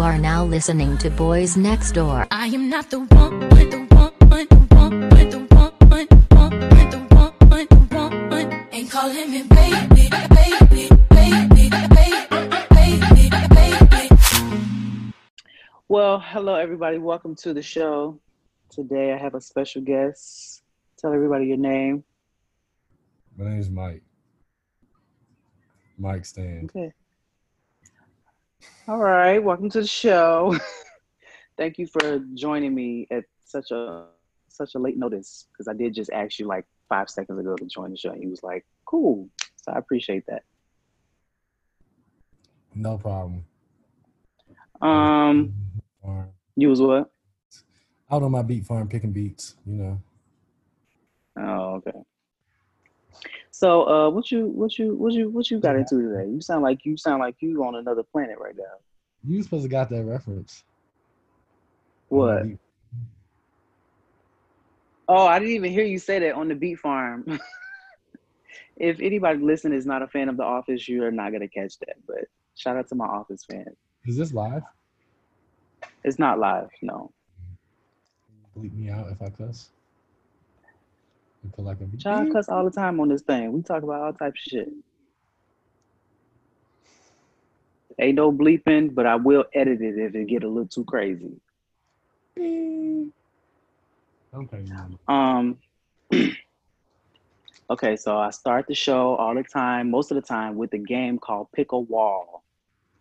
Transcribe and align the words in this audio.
You 0.00 0.06
are 0.06 0.16
now 0.16 0.46
listening 0.46 0.96
to 0.96 1.10
Boys 1.10 1.58
Next 1.58 1.92
Door. 1.92 2.26
I 2.30 2.46
am 2.46 2.70
not 2.70 2.88
the 2.88 3.00
one, 3.00 3.38
the 3.38 3.46
one, 3.50 3.70
the 3.70 3.76
one, 3.90 4.48
the 4.48 4.56
one, 4.74 5.28
the 5.28 5.38
one, 5.54 6.08
the 6.08 6.36
one, 6.36 6.56
the 6.88 7.76
one, 7.90 8.08
the 8.08 8.28
one. 8.30 8.68
Ain't 8.72 8.90
calling 8.90 9.30
me 9.30 9.42
baby, 9.42 10.08
baby, 10.08 10.88
baby, 11.10 11.68
baby, 11.68 12.28
baby, 12.70 13.40
baby. 13.50 14.08
Well, 15.86 16.18
hello 16.18 16.54
everybody. 16.54 16.96
Welcome 16.96 17.34
to 17.42 17.52
the 17.52 17.60
show. 17.60 18.18
Today 18.70 19.12
I 19.12 19.18
have 19.18 19.34
a 19.34 19.40
special 19.42 19.82
guest. 19.82 20.62
Tell 20.96 21.12
everybody 21.12 21.44
your 21.44 21.58
name. 21.58 22.04
My 23.36 23.50
name 23.50 23.60
is 23.60 23.68
Mike. 23.68 24.02
Mike 25.98 26.24
Stand. 26.24 26.70
Okay. 26.74 26.94
All 28.90 28.98
right. 28.98 29.38
Welcome 29.38 29.70
to 29.70 29.82
the 29.82 29.86
show. 29.86 30.58
Thank 31.56 31.78
you 31.78 31.86
for 31.86 32.24
joining 32.34 32.74
me 32.74 33.06
at 33.12 33.22
such 33.44 33.70
a 33.70 34.06
such 34.48 34.74
a 34.74 34.80
late 34.80 34.96
notice 34.96 35.46
because 35.52 35.68
I 35.68 35.74
did 35.74 35.94
just 35.94 36.10
ask 36.10 36.40
you 36.40 36.48
like 36.48 36.64
five 36.88 37.08
seconds 37.08 37.38
ago 37.38 37.54
to 37.54 37.66
join 37.66 37.92
the 37.92 37.96
show. 37.96 38.10
And 38.10 38.20
you 38.20 38.30
was 38.30 38.42
like, 38.42 38.66
"Cool." 38.86 39.28
So 39.62 39.70
I 39.70 39.78
appreciate 39.78 40.24
that. 40.26 40.42
No 42.74 42.98
problem. 42.98 43.44
Um, 44.80 45.54
Farm. 46.02 46.30
you 46.56 46.68
was 46.68 46.82
what? 46.82 47.12
Out 48.10 48.24
on 48.24 48.32
my 48.32 48.42
beat 48.42 48.66
farm 48.66 48.88
picking 48.88 49.12
beats, 49.12 49.54
you 49.64 49.74
know. 49.74 50.02
Oh, 51.38 51.74
okay. 51.76 51.96
So, 53.60 53.82
uh, 53.86 54.08
what 54.08 54.32
you 54.32 54.46
what 54.46 54.78
you 54.78 54.94
what 54.94 55.12
you 55.12 55.28
what 55.28 55.50
you 55.50 55.60
got 55.60 55.76
into 55.76 56.00
today? 56.00 56.30
You 56.30 56.40
sound 56.40 56.62
like 56.62 56.86
you 56.86 56.96
sound 56.96 57.20
like 57.20 57.36
you 57.40 57.62
on 57.62 57.74
another 57.74 58.02
planet 58.02 58.38
right 58.38 58.56
now. 58.56 58.78
You 59.22 59.42
supposed 59.42 59.64
to 59.64 59.68
got 59.68 59.90
that 59.90 60.02
reference. 60.02 60.64
What? 62.08 62.44
Oh, 65.08 65.26
I 65.26 65.38
didn't 65.38 65.56
even 65.56 65.72
hear 65.72 65.84
you 65.84 65.98
say 65.98 66.18
that 66.20 66.36
on 66.36 66.48
the 66.48 66.54
beat 66.54 66.78
farm. 66.78 67.38
if 68.78 68.98
anybody 68.98 69.40
listening 69.40 69.76
is 69.76 69.84
not 69.84 70.00
a 70.00 70.06
fan 70.06 70.30
of 70.30 70.38
The 70.38 70.42
Office, 70.42 70.88
you 70.88 71.04
are 71.04 71.10
not 71.10 71.30
gonna 71.30 71.46
catch 71.46 71.78
that. 71.80 71.96
But 72.06 72.24
shout 72.54 72.78
out 72.78 72.88
to 72.88 72.94
my 72.94 73.04
Office 73.04 73.44
fans. 73.44 73.76
Is 74.06 74.16
this 74.16 74.32
live? 74.32 74.62
It's 76.02 76.18
not 76.18 76.38
live, 76.38 76.70
no. 76.80 77.12
Bleep 78.56 78.72
me 78.72 78.88
out 78.88 79.08
if 79.10 79.20
I 79.20 79.28
cuss. 79.28 79.68
You 81.42 81.50
put 81.50 81.64
like 81.64 81.78
a 81.80 81.96
Child 81.96 82.32
cuss 82.32 82.48
all 82.48 82.64
the 82.64 82.70
time 82.70 83.00
on 83.00 83.08
this 83.08 83.22
thing. 83.22 83.52
We 83.52 83.62
talk 83.62 83.82
about 83.82 84.02
all 84.02 84.12
types 84.12 84.40
of 84.46 84.50
shit. 84.50 84.68
Ain't 87.98 88.16
no 88.16 88.32
bleeping, 88.32 88.94
but 88.94 89.06
I 89.06 89.16
will 89.16 89.44
edit 89.54 89.80
it 89.82 89.98
if 89.98 90.14
it 90.14 90.26
get 90.26 90.42
a 90.42 90.48
little 90.48 90.66
too 90.66 90.84
crazy. 90.84 91.32
Okay. 94.32 94.64
Um. 95.08 95.58
okay, 97.70 97.96
so 97.96 98.16
I 98.16 98.30
start 98.30 98.66
the 98.66 98.74
show 98.74 99.16
all 99.16 99.34
the 99.34 99.42
time, 99.42 99.90
most 99.90 100.10
of 100.10 100.14
the 100.14 100.22
time, 100.22 100.56
with 100.56 100.72
a 100.72 100.78
game 100.78 101.18
called 101.18 101.48
Pick 101.52 101.72
a 101.72 101.78
Wall. 101.78 102.42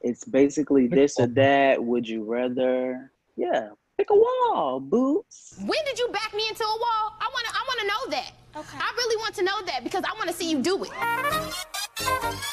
It's 0.02 0.26
basically 0.26 0.88
Pick 0.88 0.98
this 0.98 1.20
or 1.20 1.26
wall. 1.26 1.36
that. 1.36 1.84
Would 1.84 2.08
you 2.08 2.24
rather? 2.24 3.12
Yeah, 3.36 3.70
pick 3.98 4.10
a 4.10 4.16
wall, 4.16 4.80
boots. 4.80 5.56
When 5.60 5.80
did 5.86 5.98
you 5.98 6.10
back 6.10 6.34
me 6.34 6.44
into 6.50 6.64
a 6.64 6.68
wall? 6.68 7.16
I 7.22 7.30
wanna 7.34 7.59
I 7.80 7.82
wanna 7.82 7.94
know 7.94 8.12
that. 8.12 8.32
Okay. 8.56 8.78
I 8.78 8.94
really 8.98 9.18
want 9.18 9.36
to 9.36 9.44
know 9.44 9.62
that 9.66 9.84
because 9.84 10.04
I 10.04 10.14
wanna 10.18 10.34
see 10.34 10.50
you 10.52 10.60
do 10.60 10.84
it. 10.84 12.46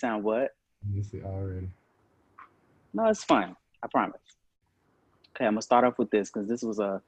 Sound 0.00 0.24
what? 0.24 0.50
You 0.92 1.02
see 1.02 1.22
already. 1.22 1.68
No, 2.94 3.06
it's 3.06 3.22
fine. 3.22 3.54
I 3.82 3.86
promise. 3.86 4.20
Okay, 5.36 5.46
I'm 5.46 5.52
gonna 5.52 5.62
start 5.62 5.84
off 5.84 5.98
with 5.98 6.10
this 6.10 6.30
because 6.30 6.48
this 6.48 6.62
was 6.62 6.78
a. 6.78 7.00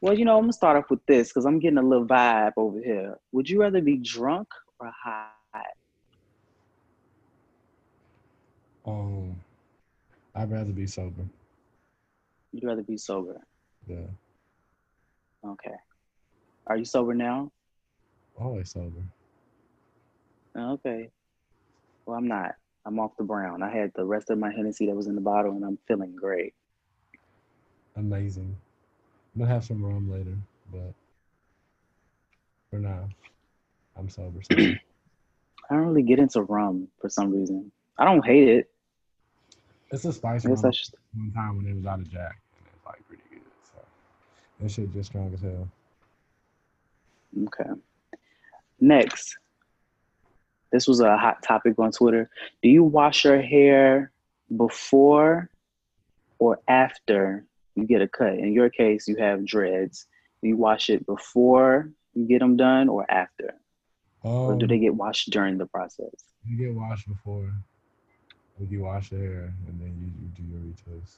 Well, 0.00 0.14
you 0.18 0.24
know, 0.24 0.36
I'm 0.36 0.42
gonna 0.42 0.52
start 0.52 0.76
off 0.76 0.90
with 0.90 1.04
this 1.06 1.28
because 1.28 1.46
I'm 1.46 1.58
getting 1.58 1.78
a 1.78 1.82
little 1.82 2.06
vibe 2.06 2.52
over 2.56 2.80
here. 2.80 3.18
Would 3.32 3.48
you 3.48 3.60
rather 3.60 3.80
be 3.80 3.96
drunk 3.96 4.48
or 4.78 4.90
high? 5.04 5.30
Um 8.84 9.40
I'd 10.34 10.50
rather 10.50 10.72
be 10.72 10.86
sober. 10.86 11.24
You'd 12.52 12.64
rather 12.64 12.82
be 12.82 12.98
sober. 12.98 13.40
Yeah. 13.86 14.06
Okay. 15.44 15.74
Are 16.66 16.76
you 16.76 16.84
sober 16.84 17.14
now? 17.14 17.50
Always 18.38 18.70
sober. 18.70 19.02
Okay. 20.56 21.10
Well, 22.06 22.16
I'm 22.16 22.28
not. 22.28 22.54
I'm 22.84 23.00
off 23.00 23.16
the 23.18 23.24
brown. 23.24 23.62
I 23.64 23.70
had 23.70 23.90
the 23.96 24.04
rest 24.04 24.30
of 24.30 24.38
my 24.38 24.52
Hennessy 24.52 24.86
that 24.86 24.94
was 24.94 25.08
in 25.08 25.16
the 25.16 25.20
bottle, 25.20 25.52
and 25.52 25.64
I'm 25.64 25.78
feeling 25.88 26.14
great. 26.14 26.54
Amazing. 27.96 28.56
I'm 29.34 29.40
gonna 29.40 29.52
have 29.52 29.64
some 29.64 29.84
rum 29.84 30.10
later, 30.10 30.36
but 30.72 30.94
for 32.70 32.78
now, 32.78 33.08
I'm 33.98 34.08
sober. 34.08 34.40
So 34.42 34.54
I 34.58 35.74
don't 35.74 35.86
really 35.86 36.02
get 36.04 36.20
into 36.20 36.42
rum 36.42 36.88
for 37.00 37.10
some 37.10 37.32
reason. 37.32 37.72
I 37.98 38.04
don't 38.04 38.24
hate 38.24 38.48
it. 38.48 38.70
it's 39.90 40.04
a 40.04 40.12
spice 40.12 40.44
I 40.46 40.50
rum. 40.50 40.62
just 40.70 40.94
one 41.14 41.32
time 41.32 41.56
when 41.56 41.66
it 41.66 41.74
was 41.74 41.86
out 41.86 41.98
of 41.98 42.08
Jack, 42.08 42.38
and 42.58 42.68
it's 42.76 42.86
like 42.86 43.06
pretty 43.08 43.22
good. 43.30 43.40
So 43.72 43.80
that 44.60 44.70
shit 44.70 44.92
just 44.92 45.10
strong 45.10 45.32
as 45.34 45.40
hell. 45.40 45.68
okay. 47.46 47.70
Next, 48.80 49.36
this 50.76 50.86
was 50.86 51.00
a 51.00 51.16
hot 51.16 51.42
topic 51.42 51.78
on 51.78 51.90
Twitter. 51.90 52.28
Do 52.62 52.68
you 52.68 52.84
wash 52.84 53.24
your 53.24 53.40
hair 53.40 54.12
before 54.54 55.48
or 56.38 56.60
after 56.68 57.46
you 57.74 57.84
get 57.86 58.02
a 58.02 58.08
cut? 58.08 58.34
In 58.34 58.52
your 58.52 58.68
case, 58.68 59.08
you 59.08 59.16
have 59.16 59.46
dreads. 59.46 60.06
Do 60.42 60.48
you 60.48 60.56
wash 60.58 60.90
it 60.90 61.06
before 61.06 61.90
you 62.12 62.26
get 62.26 62.40
them 62.40 62.58
done 62.58 62.90
or 62.90 63.10
after? 63.10 63.54
Or 64.22 64.52
Um, 64.52 64.58
do 64.58 64.66
they 64.66 64.78
get 64.78 64.94
washed 64.94 65.30
during 65.30 65.56
the 65.56 65.64
process? 65.66 66.12
you 66.44 66.58
get 66.58 66.74
washed 66.74 67.08
before, 67.08 67.50
you 68.70 68.80
wash 68.82 69.10
your 69.10 69.20
hair, 69.20 69.54
and 69.66 69.80
then 69.80 69.92
you, 69.98 70.08
you 70.20 70.28
do 70.36 70.42
your 70.52 70.60
retwist. 70.60 71.16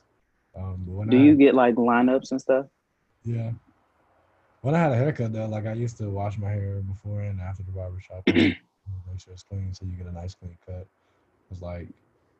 Um, 0.57 0.85
Do 1.11 1.19
I, 1.19 1.21
you 1.21 1.35
get 1.35 1.55
like 1.55 1.75
lineups 1.75 2.31
and 2.31 2.41
stuff? 2.41 2.67
Yeah. 3.25 3.51
When 4.63 4.75
I 4.75 4.79
had 4.79 4.93
a 4.93 4.97
haircut 4.97 5.33
though, 5.33 5.47
like 5.47 5.67
I 5.67 5.73
used 5.73 5.99
to 5.99 6.09
wash 6.09 6.39
my 6.39 6.51
hair 6.51 6.77
before 6.93 7.23
and 7.23 7.41
after 7.41 7.65
the 7.65 7.73
barber 7.73 8.01
shop. 8.01 8.23
make 9.11 9.21
sure 9.21 9.33
it's 9.33 9.43
clean 9.43 9.73
so 9.73 9.85
you 9.85 9.93
get 9.93 10.07
a 10.07 10.13
nice 10.13 10.35
clean 10.35 10.57
cut. 10.67 10.87
It's 11.51 11.63
like 11.63 11.89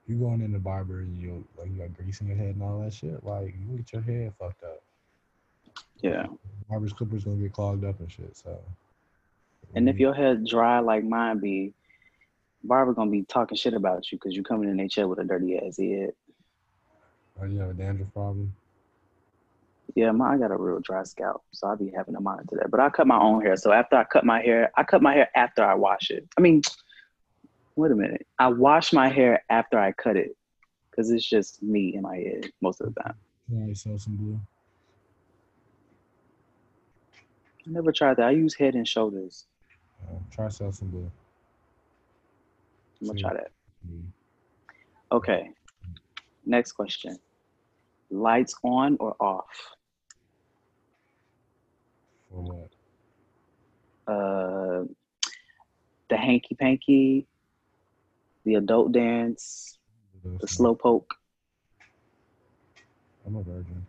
you 0.07 0.17
going 0.17 0.41
in 0.41 0.53
the 0.53 0.59
barber 0.59 1.01
and 1.01 1.21
you 1.21 1.45
like 1.57 1.69
you 1.69 1.79
got 1.79 1.95
grease 1.97 2.21
in 2.21 2.29
your 2.29 2.37
head 2.37 2.55
and 2.55 2.63
all 2.63 2.81
that 2.81 2.93
shit. 2.93 3.25
Like 3.25 3.55
you 3.59 3.77
get 3.77 3.93
your 3.93 4.03
hair 4.03 4.33
fucked 4.39 4.65
up. 4.65 4.83
Yeah. 6.01 6.27
Barber's 6.69 6.93
clippers 6.93 7.25
gonna 7.25 7.37
get 7.37 7.53
clogged 7.53 7.85
up 7.85 8.01
and 8.01 8.11
shit. 8.11 8.37
So 8.37 8.59
And 9.75 9.89
if 9.89 9.99
your 9.99 10.15
hair 10.15 10.37
dry 10.37 10.79
like 10.81 11.05
mine 11.05 11.39
be, 11.41 11.75
barber 12.65 12.95
gonna 12.95 13.11
be 13.11 13.23
talking 13.23 13.57
shit 13.57 13.75
about 13.75 14.11
you 14.11 14.19
because 14.19 14.35
you 14.35 14.43
coming 14.43 14.69
in 14.69 14.77
their 14.77 14.89
chair 14.89 15.09
with 15.09 15.19
a 15.19 15.25
dirty 15.25 15.59
ass 15.59 15.79
head. 15.79 16.13
or 17.41 17.47
you 17.47 17.59
have 17.61 17.71
a 17.71 17.75
dandruff 17.75 18.13
problem, 18.13 18.55
Yeah, 19.95 20.13
my, 20.13 20.35
I 20.35 20.39
got 20.39 20.51
a 20.51 20.57
real 20.57 20.81
dry 20.81 21.03
scalp, 21.05 21.43
so 21.53 21.67
I'll 21.67 21.77
be 21.77 21.93
having 21.97 22.15
to 22.15 22.21
monitor 22.21 22.57
that. 22.61 22.71
But 22.71 22.81
I 22.81 22.91
cut 22.91 23.07
my 23.07 23.19
own 23.19 23.43
hair, 23.43 23.57
so 23.57 23.73
after 23.73 23.97
I 23.97 24.05
cut 24.05 24.25
my 24.25 24.41
hair, 24.41 24.71
I 24.77 24.85
cut 24.85 25.03
my 25.03 25.15
hair 25.15 25.31
after 25.35 25.65
I 25.65 25.75
wash 25.75 26.11
it. 26.11 26.29
I 26.37 26.41
mean, 26.41 26.63
wait 27.77 27.93
a 27.93 27.95
minute, 27.95 28.27
I 28.39 28.49
wash 28.49 28.93
my 28.93 29.09
hair 29.09 29.43
after 29.51 29.79
I 29.79 29.93
cut 29.93 30.17
it 30.17 30.37
because 30.91 31.11
it's 31.11 31.29
just 31.29 31.63
me 31.63 31.95
in 31.95 32.03
my 32.03 32.17
head 32.17 32.51
most 32.61 32.81
of 32.81 32.93
the 32.93 33.01
time. 33.01 33.15
already 33.53 33.73
Selsun 33.73 34.19
Blue. 34.19 34.39
I 37.67 37.71
never 37.71 37.93
tried 37.93 38.17
that. 38.17 38.27
I 38.27 38.31
use 38.31 38.55
Head 38.55 38.75
and 38.75 38.87
Shoulders. 38.87 39.47
Uh, 40.03 40.19
try 40.31 40.47
Selsun 40.47 40.91
Blue. 40.91 41.11
I'm 43.01 43.07
gonna 43.07 43.19
See. 43.19 43.23
try 43.23 43.35
that. 43.35 43.51
Mm. 43.89 44.07
Okay. 45.13 45.51
Next 46.45 46.73
question. 46.73 47.17
Lights 48.11 48.55
on 48.65 48.97
or 49.01 49.15
off? 49.21 49.77
For 52.31 52.43
what? 52.43 52.71
uh, 54.07 54.85
the 56.09 56.17
hanky 56.17 56.55
panky, 56.55 57.27
the 58.45 58.55
adult 58.55 58.93
dance, 58.93 59.79
the 60.41 60.49
slow 60.49 60.75
poke. 60.75 61.15
I'm 63.27 63.37
a 63.37 63.43
virgin. 63.43 63.87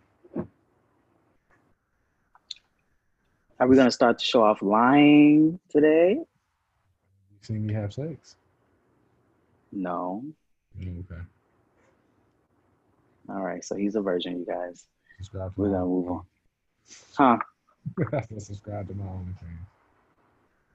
Are 3.58 3.66
we 3.68 3.76
gonna 3.76 3.90
start 3.90 4.18
the 4.18 4.24
show 4.24 4.42
off 4.42 4.60
lying 4.62 5.58
today? 5.70 6.12
You 6.14 7.38
see 7.40 7.54
me 7.54 7.72
have 7.74 7.92
sex? 7.92 8.36
No. 9.72 10.24
Mm, 10.78 11.04
Okay. 11.10 11.20
All 13.28 13.42
right, 13.42 13.64
so 13.64 13.76
he's 13.76 13.94
a 13.94 14.00
virgin, 14.00 14.38
you 14.40 14.44
guys. 14.46 14.86
We're 15.56 15.70
gonna 15.70 15.86
move 15.86 16.10
on. 16.10 16.22
Huh? 17.16 17.38
subscribe 18.38 18.88
to 18.88 18.94
my 18.94 19.04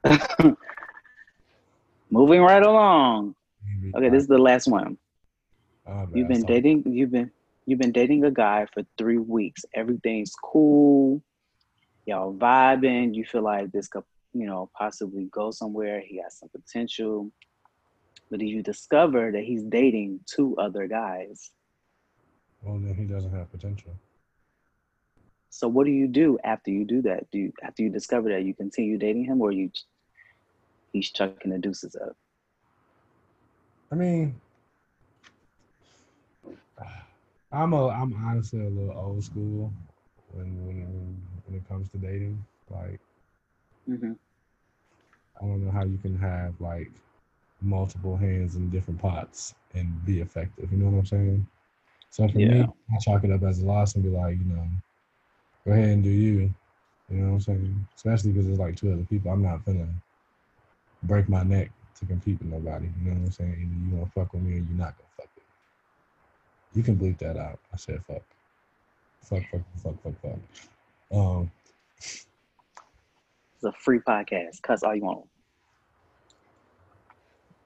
OnlyFans. 0.04 0.56
Moving 2.10 2.42
right 2.42 2.62
along. 2.62 3.34
Okay, 3.94 4.08
this 4.08 4.22
is 4.22 4.28
the 4.28 4.38
last 4.38 4.68
one. 4.68 4.96
Oh, 5.86 6.06
You've 6.14 6.28
been 6.28 6.44
dating. 6.44 6.84
You've 6.86 7.10
been 7.10 7.30
you've 7.66 7.78
been 7.78 7.92
dating 7.92 8.24
a 8.24 8.30
guy 8.30 8.66
for 8.72 8.84
three 8.98 9.18
weeks. 9.18 9.64
Everything's 9.74 10.34
cool. 10.42 11.22
Y'all 12.06 12.32
vibing. 12.34 13.14
You 13.14 13.24
feel 13.24 13.42
like 13.42 13.72
this 13.72 13.88
could, 13.88 14.04
you 14.32 14.46
know, 14.46 14.70
possibly 14.76 15.24
go 15.32 15.50
somewhere. 15.50 16.00
He 16.00 16.20
has 16.22 16.38
some 16.38 16.48
potential. 16.48 17.30
But 18.30 18.40
you 18.40 18.62
discover 18.62 19.30
that 19.32 19.44
he's 19.44 19.62
dating 19.62 20.20
two 20.26 20.56
other 20.56 20.86
guys. 20.86 21.52
Well, 22.62 22.78
then 22.78 22.94
he 22.94 23.04
doesn't 23.04 23.32
have 23.32 23.50
potential. 23.50 23.92
So 25.56 25.68
what 25.68 25.86
do 25.86 25.90
you 25.90 26.06
do 26.06 26.38
after 26.44 26.70
you 26.70 26.84
do 26.84 27.00
that? 27.02 27.30
Do 27.30 27.38
you 27.38 27.52
after 27.64 27.82
you 27.82 27.88
discover 27.88 28.28
that 28.28 28.44
you 28.44 28.52
continue 28.52 28.98
dating 28.98 29.24
him, 29.24 29.40
or 29.40 29.52
you 29.52 29.70
he's 30.92 31.10
chucking 31.10 31.50
the 31.50 31.58
deuces 31.58 31.96
up? 31.96 32.14
I 33.90 33.94
mean, 33.94 34.38
I'm 37.50 37.72
a 37.72 37.88
I'm 37.88 38.12
honestly 38.22 38.66
a 38.66 38.68
little 38.68 38.98
old 38.98 39.24
school 39.24 39.72
when 40.32 40.66
when 40.66 41.22
when 41.46 41.58
it 41.58 41.66
comes 41.66 41.88
to 41.92 41.96
dating. 41.96 42.44
Like 42.68 43.00
mm-hmm. 43.88 44.12
I 45.40 45.40
don't 45.40 45.64
know 45.64 45.72
how 45.72 45.84
you 45.84 45.96
can 45.96 46.18
have 46.18 46.52
like 46.60 46.90
multiple 47.62 48.18
hands 48.18 48.56
in 48.56 48.68
different 48.68 49.00
pots 49.00 49.54
and 49.72 50.04
be 50.04 50.20
effective. 50.20 50.70
You 50.70 50.76
know 50.76 50.90
what 50.90 50.98
I'm 50.98 51.06
saying? 51.06 51.46
So 52.10 52.28
for 52.28 52.36
me, 52.36 52.60
I 52.60 52.98
chalk 53.00 53.24
it 53.24 53.30
up 53.30 53.42
as 53.42 53.60
a 53.60 53.64
loss 53.64 53.94
and 53.94 54.04
be 54.04 54.10
like, 54.10 54.36
you 54.38 54.44
know, 54.44 54.66
go 55.66 55.72
ahead 55.72 55.88
and 55.88 56.04
do 56.04 56.10
you. 56.10 56.54
You 57.10 57.16
know 57.16 57.26
what 57.26 57.34
I'm 57.34 57.40
saying? 57.40 57.86
Especially 57.94 58.32
because 58.32 58.48
it's 58.48 58.58
like 58.58 58.76
two 58.76 58.92
other 58.92 59.04
people. 59.04 59.30
I'm 59.30 59.42
not 59.42 59.64
gonna 59.64 59.88
break 61.02 61.28
my 61.28 61.42
neck 61.42 61.70
to 61.98 62.06
compete 62.06 62.38
with 62.38 62.48
nobody. 62.48 62.88
You 63.02 63.10
know 63.10 63.20
what 63.20 63.26
I'm 63.26 63.32
saying? 63.32 63.52
Either 63.52 63.84
you 63.84 63.90
gonna 63.96 64.10
fuck 64.14 64.32
with 64.32 64.42
me 64.42 64.52
or 64.52 64.56
you're 64.56 64.78
not 64.78 64.96
gonna 64.96 65.10
fuck 65.16 65.28
with 65.34 65.44
me. 65.44 66.74
You 66.74 66.82
can 66.82 66.96
bleep 66.96 67.18
that 67.18 67.36
out. 67.36 67.58
I 67.72 67.76
said 67.76 68.02
fuck. 68.06 68.22
Fuck, 69.22 69.42
fuck, 69.50 69.60
fuck, 69.82 70.02
fuck, 70.02 70.14
fuck. 70.22 70.38
Um, 71.16 71.50
It's 71.98 73.64
a 73.64 73.72
free 73.72 73.98
podcast. 73.98 74.62
Cuss 74.62 74.82
all 74.84 74.94
you 74.94 75.02
want. 75.02 75.26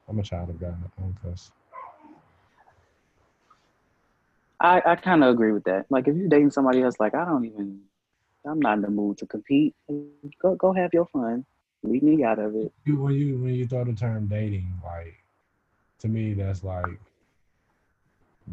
I'm 0.09 0.19
a 0.19 0.23
child 0.23 0.51
of 0.51 0.61
God. 0.61 0.77
I 0.83 1.03
don't 1.03 1.17
cuss. 1.23 1.53
I, 4.59 4.83
I 4.85 4.97
kind 4.97 5.23
of 5.25 5.31
agree 5.31 5.53
with 5.53 5.65
that. 5.65 5.87
Like, 5.91 6.09
if 6.09 6.17
you're 6.17 6.29
dating 6.29 6.51
somebody 6.51 6.83
else, 6.83 6.97
like, 7.01 7.15
I 7.15 7.25
don't 7.25 7.45
even, 7.45 7.81
I'm 8.47 8.61
not 8.61 8.79
in 8.79 8.83
the 8.83 8.91
mood 8.91 9.19
to 9.19 9.27
compete. 9.27 9.75
Go, 10.41 10.55
go 10.57 10.73
have 10.73 10.91
your 10.93 11.07
fun. 11.07 11.45
Leave 11.83 12.03
me 12.03 12.25
out 12.25 12.39
of 12.39 12.55
it. 12.55 12.73
when 12.87 13.15
you 13.15 13.39
when 13.39 13.55
you 13.55 13.67
throw 13.67 13.85
the 13.85 13.93
term 13.93 14.27
dating, 14.27 14.73
like 14.85 15.17
to 16.01 16.09
me 16.09 16.35
that's 16.35 16.65
like 16.65 16.99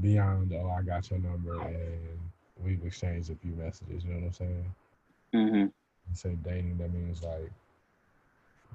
beyond 0.01 0.53
oh 0.53 0.69
I 0.69 0.81
got 0.81 1.09
your 1.09 1.19
number 1.19 1.59
and 1.61 2.19
we've 2.63 2.83
exchanged 2.85 3.31
a 3.31 3.35
few 3.35 3.51
messages, 3.51 4.03
you 4.03 4.11
know 4.13 4.19
what 4.19 4.25
I'm 4.27 4.33
saying? 4.33 4.75
hmm 5.33 5.65
You 6.09 6.15
say 6.15 6.37
dating, 6.43 6.77
that 6.77 6.93
means 6.93 7.23
like 7.23 7.51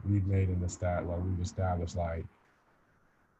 we've 0.08 0.26
made 0.26 0.48
an 0.48 0.62
established 0.64 1.08
like 1.10 1.24
we've 1.24 1.42
established 1.42 1.96
like 1.96 2.24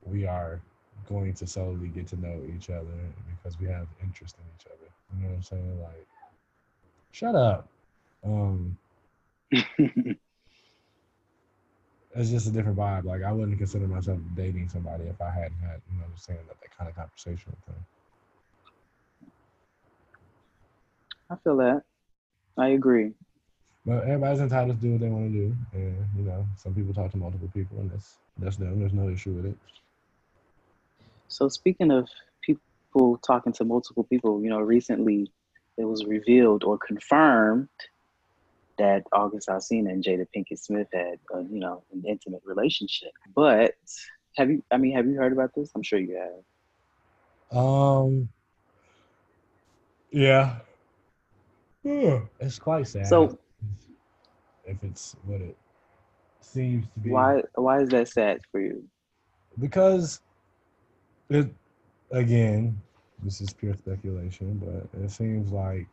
we 0.05 0.27
are 0.27 0.61
going 1.09 1.35
to 1.35 1.47
solely 1.47 1.89
get 1.89 2.07
to 2.09 2.17
know 2.17 2.41
each 2.57 2.71
other 2.71 2.99
because 3.37 3.59
we 3.61 3.67
have 3.69 3.87
interest 4.03 4.37
in 4.39 4.45
each 4.59 4.67
other. 4.67 4.91
You 5.17 5.23
know 5.23 5.29
what 5.31 5.37
I'm 5.37 5.43
saying? 5.43 5.83
Like 5.83 6.07
shut 7.13 7.35
up. 7.35 7.69
Um 8.25 8.77
it's 9.51 10.19
just 12.31 12.47
a 12.47 12.51
different 12.51 12.77
vibe. 12.77 13.05
Like 13.05 13.23
I 13.23 13.33
wouldn't 13.33 13.59
consider 13.59 13.87
myself 13.87 14.19
dating 14.35 14.69
somebody 14.69 15.05
if 15.05 15.21
I 15.21 15.31
hadn't 15.31 15.59
had, 15.59 15.81
you 15.93 15.99
know, 15.99 16.07
saying 16.17 16.41
that, 16.49 16.61
that 16.61 16.77
kind 16.77 16.91
of 16.91 16.97
conversation 16.97 17.53
with 17.53 17.65
them. 17.67 17.87
I 21.31 21.37
feel 21.43 21.57
that. 21.59 21.83
I 22.59 22.69
agree. 22.69 23.13
But 23.85 24.05
everybody's 24.05 24.41
entitled 24.41 24.81
to 24.81 24.87
do 24.87 24.93
what 24.93 25.01
they 25.01 25.09
want 25.09 25.33
to 25.33 25.39
do, 25.39 25.57
and 25.73 26.07
you 26.17 26.23
know, 26.23 26.47
some 26.57 26.75
people 26.75 26.95
talk 26.95 27.11
to 27.13 27.17
multiple 27.17 27.51
people, 27.53 27.79
and 27.81 27.91
that's 27.91 28.19
that's 28.39 28.57
them. 28.57 28.79
There's 28.79 28.93
no 28.93 29.09
issue 29.09 29.33
with 29.33 29.47
it. 29.47 29.57
So, 31.27 31.49
speaking 31.49 31.91
of 31.91 32.09
people 32.43 33.19
talking 33.27 33.53
to 33.55 33.65
multiple 33.65 34.05
people, 34.05 34.41
you 34.43 34.51
know, 34.51 34.61
recently 34.61 35.33
it 35.83 35.89
was 35.89 36.05
revealed 36.07 36.63
or 36.65 36.79
confirmed 36.79 37.69
that 38.79 39.03
August 39.13 39.49
Alsina 39.49 39.91
and 39.91 40.03
Jada 40.03 40.27
Pinkett 40.35 40.59
Smith 40.59 40.87
had, 40.93 41.19
uh, 41.35 41.41
you 41.41 41.59
know, 41.59 41.83
an 41.93 42.05
intimate 42.07 42.43
relationship. 42.45 43.11
But 43.35 43.75
have 44.37 44.49
you? 44.51 44.63
I 44.71 44.77
mean, 44.79 44.95
have 44.97 45.07
you 45.07 45.15
heard 45.17 45.33
about 45.33 45.51
this? 45.55 45.71
I'm 45.75 45.83
sure 45.83 45.99
you 45.99 46.17
have. 47.51 47.59
Um. 47.59 48.29
Yeah. 50.11 50.57
Yeah. 51.83 52.21
It's 52.41 52.59
quite 52.59 52.87
sad. 52.87 53.07
So- 53.07 53.39
if 54.65 54.77
it's 54.85 55.17
what 55.25 55.41
it 55.41 55.57
seems 56.41 56.87
to 56.95 57.01
be, 57.01 57.11
Why? 57.11 57.43
Why 57.57 57.81
is 57.81 57.89
that 57.91 58.09
sad 58.09 58.41
for 58.51 58.61
you? 58.61 58.85
because 59.59 60.21
it 61.29 61.53
again 62.11 62.81
this 63.23 63.41
is 63.41 63.53
pure 63.53 63.75
speculation 63.75 64.59
but 64.59 65.01
it 65.01 65.11
seems 65.11 65.51
like 65.53 65.87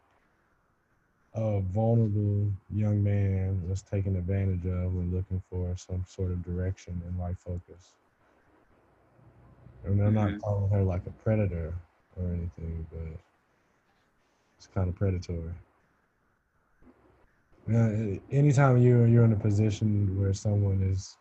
a 1.35 1.61
vulnerable 1.61 2.51
young 2.73 3.03
man 3.03 3.61
was 3.69 3.81
taken 3.83 4.15
advantage 4.15 4.65
of 4.65 4.93
when 4.93 5.13
looking 5.13 5.41
for 5.49 5.75
some 5.77 6.03
sort 6.07 6.31
of 6.31 6.43
direction 6.43 7.01
and 7.07 7.19
life 7.19 7.37
focus 7.39 7.95
and 9.85 10.01
i'm 10.01 10.13
not 10.13 10.31
Mhm. 10.31 10.41
calling 10.41 10.69
her 10.69 10.83
like 10.83 11.05
a 11.07 11.11
predator 11.23 11.73
or 12.17 12.27
anything 12.33 12.85
but 12.91 13.19
it's 14.57 14.67
kind 14.67 14.89
of 14.89 14.95
predatory 14.95 15.53
yeah, 17.67 18.15
anytime 18.31 18.81
you're 18.81 19.07
you're 19.07 19.25
in 19.25 19.33
a 19.33 19.37
position 19.39 20.19
where 20.19 20.33
someone 20.33 20.81
is 20.81 21.17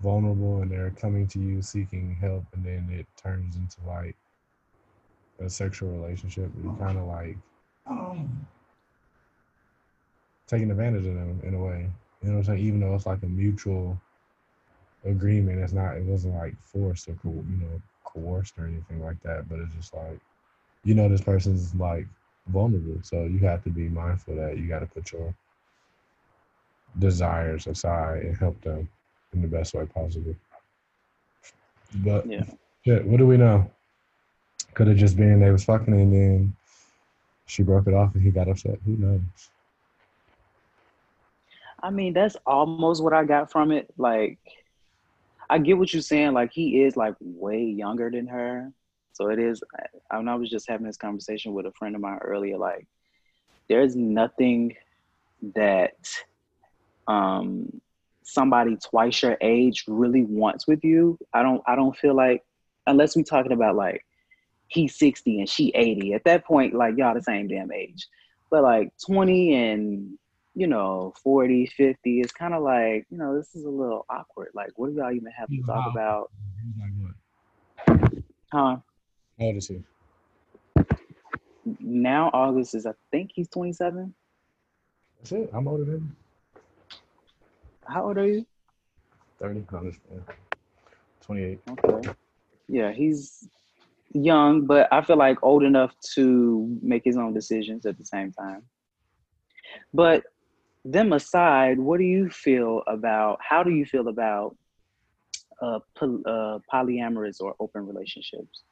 vulnerable 0.00 0.62
and 0.62 0.70
they're 0.70 0.90
coming 0.90 1.26
to 1.28 1.38
you 1.40 1.62
seeking 1.62 2.14
help 2.14 2.44
and 2.54 2.64
then 2.64 2.88
it 2.92 3.06
turns 3.16 3.56
into 3.56 3.78
like 3.86 4.16
a 5.40 5.48
sexual 5.48 5.90
relationship 5.90 6.50
you 6.62 6.70
oh. 6.70 6.82
kind 6.82 6.98
of 6.98 7.06
like 7.06 7.36
oh. 7.88 8.18
taking 10.46 10.70
advantage 10.70 11.06
of 11.06 11.14
them 11.14 11.40
in 11.42 11.54
a 11.54 11.58
way 11.58 11.88
you 12.22 12.28
know 12.28 12.34
what 12.34 12.38
i'm 12.38 12.44
saying 12.44 12.58
even 12.58 12.80
though 12.80 12.94
it's 12.94 13.06
like 13.06 13.22
a 13.22 13.26
mutual 13.26 13.98
agreement 15.04 15.60
it's 15.60 15.72
not 15.72 15.96
it 15.96 16.04
wasn't 16.04 16.34
like 16.34 16.54
forced 16.60 17.08
or 17.08 17.14
co- 17.22 17.44
you 17.50 17.56
know 17.56 17.82
coerced 18.04 18.58
or 18.58 18.66
anything 18.66 19.02
like 19.02 19.20
that 19.22 19.48
but 19.48 19.58
it's 19.58 19.74
just 19.74 19.92
like 19.94 20.18
you 20.84 20.94
know 20.94 21.08
this 21.08 21.20
person's 21.20 21.74
like 21.74 22.06
vulnerable 22.48 22.98
so 23.02 23.24
you 23.24 23.38
have 23.38 23.62
to 23.62 23.70
be 23.70 23.88
mindful 23.88 24.36
that 24.36 24.56
you 24.56 24.68
got 24.68 24.80
to 24.80 24.86
put 24.86 25.12
your 25.12 25.34
desires 26.98 27.66
aside 27.66 28.22
and 28.22 28.36
help 28.36 28.60
them 28.62 28.88
in 29.32 29.42
the 29.42 29.48
best 29.48 29.74
way 29.74 29.86
possible. 29.86 30.34
But 31.96 32.26
Yeah. 32.26 32.44
shit, 32.84 33.04
what 33.04 33.18
do 33.18 33.26
we 33.26 33.36
know? 33.36 33.70
Could 34.74 34.88
have 34.88 34.96
just 34.96 35.16
been 35.16 35.40
they 35.40 35.50
was 35.50 35.64
fucking 35.64 35.94
and 35.94 36.12
then 36.12 36.56
she 37.46 37.62
broke 37.62 37.86
it 37.86 37.94
off 37.94 38.14
and 38.14 38.22
he 38.22 38.30
got 38.30 38.48
upset. 38.48 38.78
Who 38.84 38.96
knows? 38.96 39.20
I 41.82 41.90
mean, 41.90 42.14
that's 42.14 42.36
almost 42.46 43.02
what 43.02 43.12
I 43.12 43.24
got 43.24 43.52
from 43.52 43.70
it. 43.70 43.92
Like, 43.98 44.38
I 45.50 45.58
get 45.58 45.76
what 45.76 45.92
you're 45.92 46.00
saying. 46.02 46.32
Like, 46.32 46.50
he 46.52 46.82
is 46.82 46.96
like 46.96 47.14
way 47.20 47.62
younger 47.62 48.10
than 48.10 48.26
her. 48.26 48.72
So 49.12 49.28
it 49.28 49.38
is. 49.38 49.62
I, 50.10 50.16
I 50.16 50.34
was 50.34 50.50
just 50.50 50.68
having 50.68 50.86
this 50.86 50.96
conversation 50.96 51.52
with 51.52 51.66
a 51.66 51.72
friend 51.72 51.94
of 51.94 52.00
mine 52.00 52.18
earlier. 52.22 52.56
Like, 52.56 52.86
there's 53.68 53.94
nothing 53.94 54.76
that 55.54 55.94
um 57.06 57.80
somebody 58.22 58.78
twice 58.82 59.22
your 59.22 59.36
age 59.42 59.84
really 59.86 60.24
wants 60.24 60.66
with 60.66 60.82
you. 60.82 61.18
I 61.32 61.42
don't. 61.42 61.62
I 61.66 61.76
don't 61.76 61.96
feel 61.96 62.14
like 62.14 62.42
unless 62.86 63.14
we're 63.14 63.22
talking 63.22 63.52
about 63.52 63.76
like 63.76 64.04
he's 64.74 64.98
60 64.98 65.40
and 65.40 65.48
she 65.48 65.70
80. 65.74 66.12
At 66.14 66.24
that 66.24 66.44
point, 66.44 66.74
like 66.74 66.96
y'all 66.96 67.14
the 67.14 67.22
same 67.22 67.48
damn 67.48 67.72
age. 67.72 68.06
But 68.50 68.62
like 68.62 68.92
20 69.06 69.54
and 69.54 70.18
you 70.54 70.66
know, 70.68 71.12
40, 71.22 71.66
50, 71.66 72.20
it's 72.20 72.32
kind 72.32 72.54
of 72.54 72.62
like, 72.62 73.06
you 73.10 73.18
know, 73.18 73.36
this 73.36 73.54
is 73.54 73.64
a 73.64 73.70
little 73.70 74.06
awkward. 74.08 74.50
Like, 74.54 74.70
what 74.76 74.90
do 74.90 74.96
y'all 74.96 75.12
even 75.12 75.32
have 75.36 75.48
to 75.48 75.62
talk 75.62 75.90
about? 75.90 76.30
Like 76.78 76.92
what? 77.00 78.22
Huh? 78.52 78.76
How 79.38 79.44
old 79.46 79.56
is 79.56 79.66
he? 79.66 79.82
Now 81.80 82.30
August 82.32 82.74
is, 82.74 82.86
I 82.86 82.92
think 83.10 83.32
he's 83.34 83.48
27. 83.48 84.14
That's 85.18 85.32
it. 85.32 85.50
I'm 85.52 85.66
older 85.66 85.84
than 85.84 85.94
him. 85.94 86.16
How 87.86 88.06
old 88.06 88.18
are 88.18 88.26
you? 88.26 88.46
30. 89.40 89.64
No, 89.72 89.84
just, 89.84 89.98
yeah. 90.12 90.34
28. 91.22 91.58
Okay. 91.70 92.10
Yeah, 92.68 92.92
he's 92.92 93.48
young, 94.14 94.64
but 94.64 94.88
I 94.92 95.02
feel 95.02 95.16
like 95.16 95.42
old 95.42 95.64
enough 95.64 95.94
to 96.14 96.78
make 96.80 97.02
his 97.04 97.16
own 97.16 97.34
decisions 97.34 97.84
at 97.84 97.98
the 97.98 98.04
same 98.04 98.32
time. 98.32 98.62
But 99.92 100.24
them 100.84 101.12
aside, 101.12 101.78
what 101.78 101.98
do 101.98 102.04
you 102.04 102.30
feel 102.30 102.82
about? 102.86 103.38
How 103.46 103.62
do 103.62 103.70
you 103.70 103.84
feel 103.84 104.08
about 104.08 104.56
uh, 105.60 105.80
poly, 105.96 106.22
uh, 106.26 106.58
polyamorous 106.72 107.40
or 107.40 107.54
open 107.58 107.86
relationships? 107.86 108.62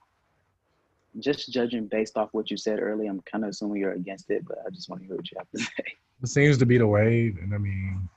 Just 1.19 1.53
judging 1.53 1.89
based 1.89 2.17
off 2.17 2.31
what 2.33 2.51
you 2.51 2.57
said 2.57 2.81
earlier, 2.81 3.11
I'm 3.11 3.21
kind 3.23 3.45
of 3.45 3.51
assuming 3.51 3.81
you're 3.81 3.93
against 3.93 4.31
it, 4.31 4.45
but 4.47 4.59
I 4.67 4.71
just 4.71 4.89
want 4.89 5.03
to 5.03 5.09
hear 5.09 5.17
what 5.17 5.31
you 5.31 5.39
have 5.39 5.51
to 5.51 5.59
say. 5.77 5.97
It 6.23 6.29
seems 6.29 6.57
to 6.59 6.67
be 6.67 6.79
the 6.79 6.87
way. 6.87 7.35
And 7.43 7.53
I 7.55 7.59
mean, 7.59 8.09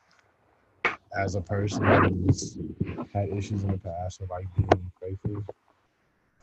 as 1.17 1.36
a 1.36 1.41
person 1.41 1.84
who's 1.84 2.58
had 3.13 3.29
issues 3.29 3.63
in 3.63 3.72
the 3.72 3.77
past 3.77 4.22
of 4.22 4.29
like 4.29 4.48
being 4.55 4.91
faithful 5.01 5.44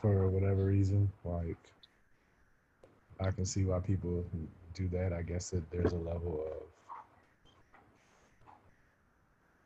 for 0.02 0.28
whatever 0.28 0.64
reason, 0.64 1.10
like 1.24 1.56
I 3.20 3.30
can 3.30 3.46
see 3.46 3.64
why 3.64 3.78
people 3.78 4.24
do 4.74 4.88
that. 4.88 5.12
I 5.12 5.22
guess 5.22 5.50
that 5.50 5.70
there's 5.70 5.92
a 5.92 5.96
level 5.96 6.44
of 6.44 6.62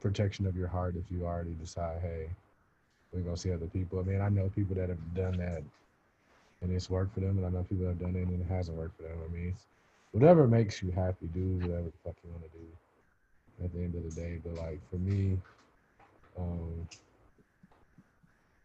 protection 0.01 0.47
of 0.47 0.55
your 0.55 0.69
heart 0.69 0.95
if 0.95 1.11
you 1.11 1.25
already 1.25 1.55
decide, 1.55 2.01
hey, 2.03 2.29
we're 3.13 3.23
gonna 3.23 3.37
see 3.37 3.51
other 3.51 3.67
people. 3.67 3.99
I 3.99 4.03
mean, 4.03 4.21
I 4.21 4.29
know 4.29 4.51
people 4.55 4.77
that 4.77 4.91
have 4.91 5.15
done 5.15 5.39
that 5.39 5.63
and 6.61 6.73
it's 6.73 6.91
worked 6.91 7.15
for 7.15 7.21
them, 7.21 7.39
and 7.39 7.47
I 7.47 7.51
know 7.51 7.65
people 7.65 7.87
that 7.87 7.93
have 7.93 8.01
done 8.01 8.17
it 8.17 8.29
and 8.29 8.41
it 8.41 8.47
hasn't 8.47 8.77
worked 8.77 8.97
for 8.99 9.05
them. 9.05 9.19
I 9.25 9.33
mean, 9.33 9.57
whatever 10.13 10.47
makes 10.47 10.83
you 10.83 10.91
happy, 10.91 11.27
do 11.33 11.59
whatever 11.63 11.85
the 11.85 11.93
fuck 12.05 12.17
you 12.23 12.31
want 12.31 12.45
to 12.45 12.59
do 12.59 13.65
at 13.65 13.73
the 13.73 13.79
end 13.81 13.95
of 13.95 14.03
the 14.03 14.21
day. 14.21 14.39
But 14.45 14.55
like 14.55 14.81
for 14.91 14.97
me, 14.97 15.39
um, 16.39 16.87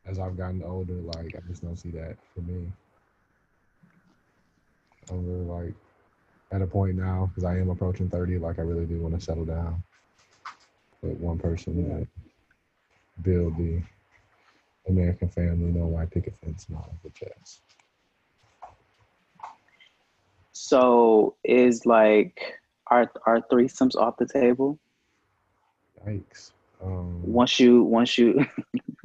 as 0.06 0.20
I've 0.20 0.38
gotten 0.38 0.64
older, 0.64 0.94
like 0.94 1.36
I 1.36 1.40
just 1.48 1.64
don't 1.64 1.78
see 1.78 1.92
that 1.92 2.18
for 2.34 2.42
me. 2.42 2.72
I'm 5.10 5.28
really 5.28 5.46
like 5.46 5.76
at 6.52 6.62
a 6.62 6.68
point 6.68 6.96
now 6.96 7.28
because 7.28 7.44
I 7.44 7.58
am 7.58 7.70
approaching 7.70 8.10
30. 8.10 8.38
Like 8.38 8.60
I 8.60 8.64
really 8.64 8.86
do 8.86 8.98
want 9.00 9.16
to 9.16 9.22
settle 9.22 9.46
down 9.46 9.84
with 11.02 11.18
one 11.18 11.40
person 11.40 11.88
that 11.90 12.08
build 13.24 13.58
the 13.58 13.82
American 14.88 15.30
family, 15.30 15.72
no 15.72 15.86
white 15.86 16.12
picket 16.12 16.36
fence, 16.38 16.66
and 16.68 16.78
all 16.78 16.90
of 16.92 17.02
the 17.04 17.10
jazz. 17.10 17.62
So, 20.54 21.36
is 21.44 21.86
like 21.86 22.40
are 22.90 23.12
are 23.26 23.42
threesomes 23.52 23.96
off 23.96 24.18
the 24.18 24.28
table? 24.28 24.80
Yikes. 26.06 26.52
Um, 26.84 27.22
once 27.22 27.60
you 27.60 27.84
once 27.84 28.18
you 28.18 28.46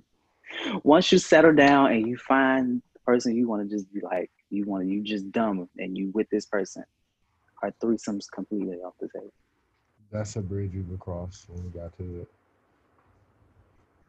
once 0.85 1.13
you 1.13 1.19
settle 1.19 1.55
down 1.55 1.93
and 1.93 2.07
you 2.07 2.17
find 2.17 2.83
the 2.95 3.01
person 3.01 3.37
you 3.37 3.49
want 3.49 3.69
to 3.69 3.75
just 3.75 3.93
be 3.93 4.01
like 4.01 4.31
you 4.51 4.65
want 4.65 4.83
to 4.85 4.89
you 4.89 5.03
just 5.03 5.31
dumb 5.33 5.69
and 5.79 5.97
you 5.97 6.11
with 6.15 6.29
this 6.31 6.47
person 6.47 6.85
are 7.63 7.73
threesomes 7.83 8.27
completely 8.33 8.77
off 8.77 8.95
the 9.01 9.09
table 9.15 9.33
that's 10.11 10.37
a 10.37 10.41
bridge 10.41 10.73
we 10.75 10.83
would 10.83 11.01
cross 11.01 11.47
when 11.49 11.65
we 11.65 11.71
got 11.71 11.97
to 11.99 12.21
it. 12.21 12.29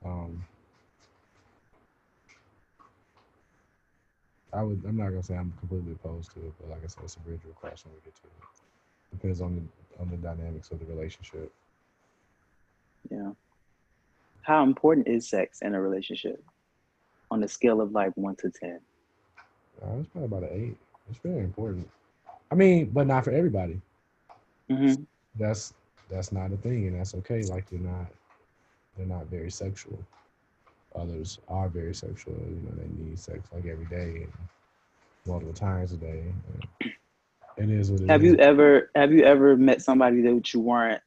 Um, 0.05 0.43
I 4.53 4.63
would. 4.63 4.83
I'm 4.87 4.97
not 4.97 5.09
gonna 5.09 5.23
say 5.23 5.35
I'm 5.35 5.53
completely 5.59 5.93
opposed 5.93 6.31
to 6.33 6.39
it, 6.39 6.53
but 6.59 6.69
like 6.69 6.83
I 6.83 6.87
said, 6.87 7.03
it's 7.03 7.15
a 7.15 7.19
bridge 7.19 7.41
we'll 7.43 7.53
cross 7.55 7.83
when 7.85 7.95
we 7.95 8.01
get 8.05 8.15
to 8.15 8.21
it. 8.27 9.17
Depends 9.19 9.41
on 9.41 9.55
the 9.55 10.01
on 10.01 10.09
the 10.09 10.17
dynamics 10.17 10.71
of 10.71 10.79
the 10.79 10.85
relationship. 10.85 11.51
yeah 13.09 13.31
how 14.47 14.63
important 14.63 15.09
is 15.09 15.29
sex 15.29 15.61
in 15.61 15.75
a 15.75 15.81
relationship 15.81 16.41
on 17.29 17.43
a 17.43 17.47
scale 17.47 17.81
of 17.81 17.91
like 17.91 18.15
1 18.15 18.35
to 18.37 18.49
10 18.49 18.79
Uh, 19.83 19.99
it's 19.99 20.09
probably 20.09 20.25
about 20.25 20.49
an 20.49 20.49
eight. 20.53 20.77
It's 21.09 21.19
very 21.19 21.43
important. 21.43 21.87
I 22.49 22.55
mean, 22.55 22.89
but 22.93 23.07
not 23.07 23.25
for 23.25 23.31
everybody. 23.31 23.81
mm-hmm. 24.71 25.03
That's 25.37 25.73
that's 26.09 26.31
not 26.31 26.53
a 26.53 26.57
thing, 26.57 26.87
and 26.87 26.97
that's 26.97 27.13
okay. 27.15 27.43
Like 27.43 27.69
they're 27.69 27.79
not 27.79 28.07
they're 28.95 29.05
not 29.05 29.27
very 29.27 29.51
sexual. 29.51 29.99
Others 30.95 31.39
are 31.49 31.67
very 31.67 31.93
sexual. 31.93 32.33
You 32.33 32.61
know, 32.63 32.71
they 32.75 32.87
need 33.03 33.19
sex 33.19 33.49
like 33.53 33.65
every 33.65 33.85
day 33.85 34.23
and 34.23 34.33
multiple 35.27 35.53
times 35.53 35.91
a 35.91 35.97
day. 35.97 36.23
And 37.57 37.69
it 37.71 37.79
is 37.79 37.91
what 37.91 38.01
it 38.01 38.09
have 38.09 38.23
is. 38.23 38.31
you 38.31 38.37
ever 38.37 38.89
have 38.95 39.11
you 39.11 39.23
ever 39.23 39.57
met 39.57 39.81
somebody 39.81 40.21
that 40.21 40.53
you 40.53 40.61
weren't 40.61 41.01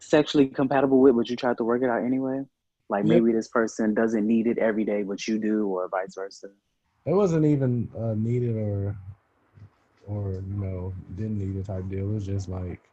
sexually 0.00 0.46
compatible 0.46 1.00
with 1.00 1.14
but 1.16 1.28
you 1.28 1.28
tried 1.36 1.56
to 1.56 1.64
work 1.64 1.82
it 1.82 1.82
out 1.82 2.04
anyway 2.04 2.40
like 2.88 3.04
Yep. 3.04 3.04
maybe 3.04 3.32
this 3.32 3.48
person 3.48 3.94
doesn't 3.94 4.26
need 4.26 4.46
it 4.46 4.58
every 4.58 4.84
day 4.84 5.02
but 5.02 5.26
you 5.26 5.38
do 5.38 5.66
or 5.66 5.88
vice 5.88 6.14
versa 6.14 6.48
It 7.06 7.14
wasn't 7.14 7.44
even 7.46 7.90
uh, 7.98 8.14
needed 8.14 8.56
or 8.56 8.96
or 10.06 10.32
you 10.46 10.56
know 10.58 10.94
didn't 11.14 11.38
need 11.38 11.56
it 11.56 11.66
type 11.66 11.88
deal. 11.88 12.10
It 12.10 12.14
was 12.14 12.26
just 12.26 12.48
like 12.48 12.90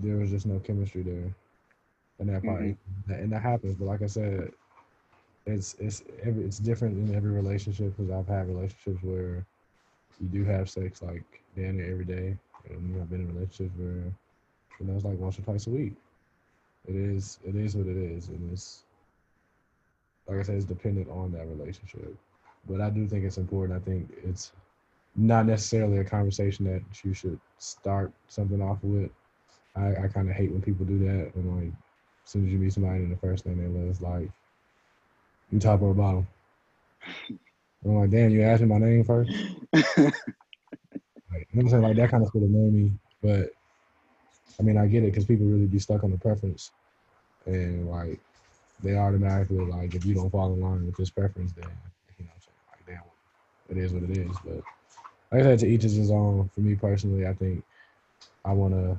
there 0.00 0.16
was 0.16 0.30
just 0.30 0.46
no 0.46 0.58
chemistry 0.58 1.02
there 1.02 1.34
in 2.18 2.26
that 2.28 2.44
part, 2.44 2.74
Mhm. 2.74 2.78
And 3.08 3.32
that 3.32 3.42
happens. 3.42 3.74
But 3.76 3.86
like 3.86 4.02
I 4.02 4.06
said, 4.06 4.50
it's 5.46 5.74
it's 5.74 6.02
every 6.22 6.44
it's 6.44 6.58
different 6.58 6.96
in 6.98 7.14
every 7.14 7.30
relationship 7.30 7.96
because 7.96 8.10
I've 8.10 8.28
had 8.28 8.48
relationships 8.48 9.02
where 9.02 9.46
you 10.18 10.28
do 10.28 10.44
have 10.44 10.68
sex 10.70 11.02
like 11.02 11.24
damn 11.56 11.76
near 11.76 11.90
every 11.92 12.04
day, 12.04 12.38
and 12.70 13.00
I've 13.00 13.10
been 13.10 13.20
in 13.20 13.34
relationships 13.34 13.72
where 13.76 14.12
you 14.80 14.86
know 14.86 14.94
it's 14.94 15.04
like 15.04 15.18
once 15.18 15.38
or 15.38 15.42
twice 15.42 15.66
a 15.66 15.70
week. 15.70 15.94
It 16.86 16.94
is 16.94 17.38
it 17.44 17.56
is 17.56 17.76
what 17.76 17.86
it 17.86 17.96
is, 17.96 18.28
and 18.28 18.52
it's 18.52 18.84
like 20.26 20.38
I 20.38 20.42
said, 20.42 20.56
it's 20.56 20.64
dependent 20.64 21.08
on 21.08 21.32
that 21.32 21.46
relationship. 21.46 22.14
But 22.68 22.80
I 22.80 22.90
do 22.90 23.06
think 23.06 23.24
it's 23.24 23.38
important. 23.38 23.80
I 23.80 23.84
think 23.84 24.10
it's 24.24 24.52
not 25.14 25.46
necessarily 25.46 25.98
a 25.98 26.04
conversation 26.04 26.64
that 26.66 26.82
you 27.04 27.14
should 27.14 27.38
start 27.58 28.12
something 28.28 28.60
off 28.60 28.78
with. 28.82 29.10
I, 29.76 30.04
I 30.04 30.08
kind 30.08 30.28
of 30.28 30.36
hate 30.36 30.50
when 30.50 30.62
people 30.62 30.84
do 30.84 30.98
that. 31.00 31.32
And 31.34 31.56
like, 31.56 31.72
as 32.24 32.30
soon 32.30 32.46
as 32.46 32.52
you 32.52 32.58
meet 32.58 32.72
somebody, 32.72 33.00
and 33.00 33.12
the 33.12 33.16
first 33.16 33.44
thing 33.44 33.56
they 33.56 33.68
list 33.68 33.98
is 33.98 34.02
like, 34.02 34.30
"You 35.50 35.60
top 35.60 35.82
or 35.82 35.94
bottom?" 35.94 36.26
I'm 37.84 37.94
like, 37.94 38.10
"Damn, 38.10 38.30
you 38.30 38.42
asked 38.42 38.62
me 38.62 38.68
my 38.68 38.78
name 38.78 39.04
first? 39.04 39.30
Like, 41.36 41.48
you 41.52 41.58
know 41.62 41.64
what 41.66 41.74
I'm 41.74 41.82
saying? 41.82 41.82
Like 41.82 41.96
that 41.96 42.10
kind 42.10 42.22
of 42.24 42.32
would 42.34 42.42
annoy 42.44 42.70
me. 42.70 42.92
But 43.22 43.50
I 44.58 44.62
mean, 44.62 44.78
I 44.78 44.86
get 44.86 45.02
it 45.02 45.08
because 45.12 45.26
people 45.26 45.46
really 45.46 45.66
be 45.66 45.78
stuck 45.78 46.02
on 46.02 46.10
the 46.10 46.18
preference, 46.18 46.72
and 47.44 47.90
like 47.90 48.20
they 48.82 48.96
automatically 48.96 49.64
like 49.66 49.94
if 49.94 50.04
you 50.06 50.14
don't 50.14 50.30
fall 50.30 50.52
in 50.54 50.60
line 50.60 50.86
with 50.86 50.96
this 50.96 51.10
preference, 51.10 51.52
then 51.52 51.68
you 52.18 52.24
know, 52.24 52.30
like 52.70 52.86
damn, 52.86 53.02
it 53.68 53.82
is 53.82 53.92
what 53.92 54.04
it 54.04 54.16
is. 54.16 54.36
But 54.44 54.62
like 55.32 55.42
I 55.42 55.42
said, 55.42 55.58
to 55.60 55.66
each 55.66 55.84
is 55.84 55.94
his 55.94 56.10
own. 56.10 56.48
For 56.54 56.60
me 56.60 56.74
personally, 56.74 57.26
I 57.26 57.34
think 57.34 57.62
I 58.44 58.52
want 58.52 58.74
to 58.74 58.98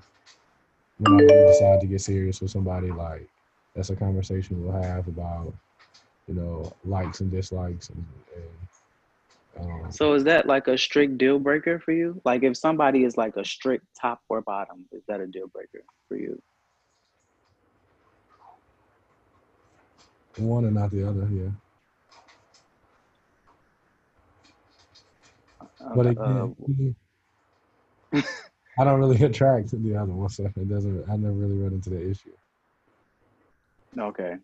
when 0.99 1.13
I 1.13 1.23
really 1.23 1.47
decide 1.53 1.81
to 1.81 1.87
get 1.87 2.01
serious 2.01 2.39
with 2.41 2.51
somebody, 2.51 2.91
like 2.91 3.27
that's 3.75 3.89
a 3.89 3.95
conversation 3.95 4.63
we'll 4.63 4.79
have 4.81 5.07
about 5.07 5.55
you 6.27 6.35
know 6.35 6.71
likes 6.85 7.19
and 7.21 7.31
dislikes 7.31 7.89
and. 7.89 8.05
and 8.35 8.45
so 9.89 10.13
is 10.13 10.23
that 10.23 10.45
like 10.45 10.67
a 10.67 10.77
strict 10.77 11.17
deal 11.17 11.39
breaker 11.39 11.79
for 11.79 11.91
you 11.91 12.21
like 12.25 12.43
if 12.43 12.55
somebody 12.57 13.03
is 13.03 13.17
like 13.17 13.35
a 13.37 13.45
strict 13.45 13.85
top 13.99 14.19
or 14.29 14.41
bottom 14.41 14.85
is 14.91 15.03
that 15.07 15.19
a 15.19 15.27
deal 15.27 15.47
breaker 15.47 15.83
for 16.07 16.17
you 16.17 16.41
one 20.37 20.65
and 20.65 20.75
not 20.75 20.91
the 20.91 21.07
other, 21.07 21.27
yeah. 21.31 21.49
But 25.95 26.17
Uh, 26.17 26.47
I 28.79 28.83
don't 28.83 28.99
really 28.99 29.23
attract 29.23 29.71
the 29.71 29.95
other 29.95 30.13
one, 30.13 30.29
so 30.29 30.45
it 30.45 30.69
doesn't. 30.69 31.09
I 31.09 31.17
never 31.17 31.33
really 31.33 31.57
run 31.57 31.73
into 31.73 31.89
the 31.89 32.09
issue. 32.09 32.31
okay 33.99 34.35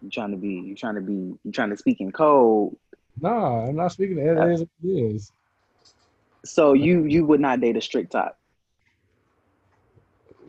you 0.00 0.10
trying 0.10 0.30
to 0.30 0.36
be 0.36 0.48
you 0.48 0.74
trying 0.74 0.94
to 0.94 1.00
be 1.00 1.34
you 1.44 1.52
trying 1.52 1.70
to 1.70 1.76
speak 1.76 2.00
in 2.00 2.10
code 2.10 2.74
No, 3.20 3.28
I'm 3.68 3.76
not 3.76 3.92
speaking. 3.92 4.18
It 4.18 4.36
is 4.52 4.60
it 4.62 4.68
is. 4.82 5.32
so 6.44 6.72
you 6.72 7.04
you 7.04 7.24
would 7.24 7.40
not 7.40 7.60
date 7.60 7.76
a 7.76 7.80
strict 7.80 8.12
top 8.12 8.38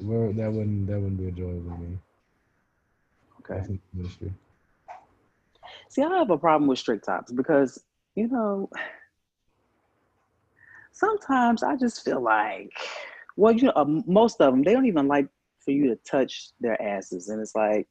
Well, 0.01 0.33
that 0.33 0.51
wouldn't 0.51 0.87
that 0.87 0.99
wouldn't 0.99 1.17
be 1.17 1.27
enjoyable 1.27 1.71
to 1.71 1.77
me. 1.77 1.97
okay 3.39 3.55
That's 3.55 3.69
in 3.69 3.79
the 3.93 3.99
industry. 3.99 4.33
See, 5.89 6.01
I 6.01 6.09
have 6.17 6.29
a 6.29 6.37
problem 6.37 6.67
with 6.67 6.79
strict 6.79 7.05
tops 7.05 7.31
because, 7.31 7.83
you 8.15 8.27
know, 8.27 8.69
sometimes 10.91 11.63
I 11.63 11.75
just 11.75 12.03
feel 12.03 12.21
like, 12.21 12.71
well, 13.35 13.53
you 13.53 13.63
know, 13.63 13.73
uh, 13.75 13.85
most 14.05 14.41
of 14.41 14.53
them 14.53 14.63
they 14.63 14.73
don't 14.73 14.85
even 14.85 15.07
like 15.07 15.27
for 15.63 15.71
you 15.71 15.89
to 15.89 15.95
touch 16.09 16.49
their 16.59 16.81
asses, 16.81 17.29
and 17.29 17.41
it's 17.41 17.55
like, 17.55 17.87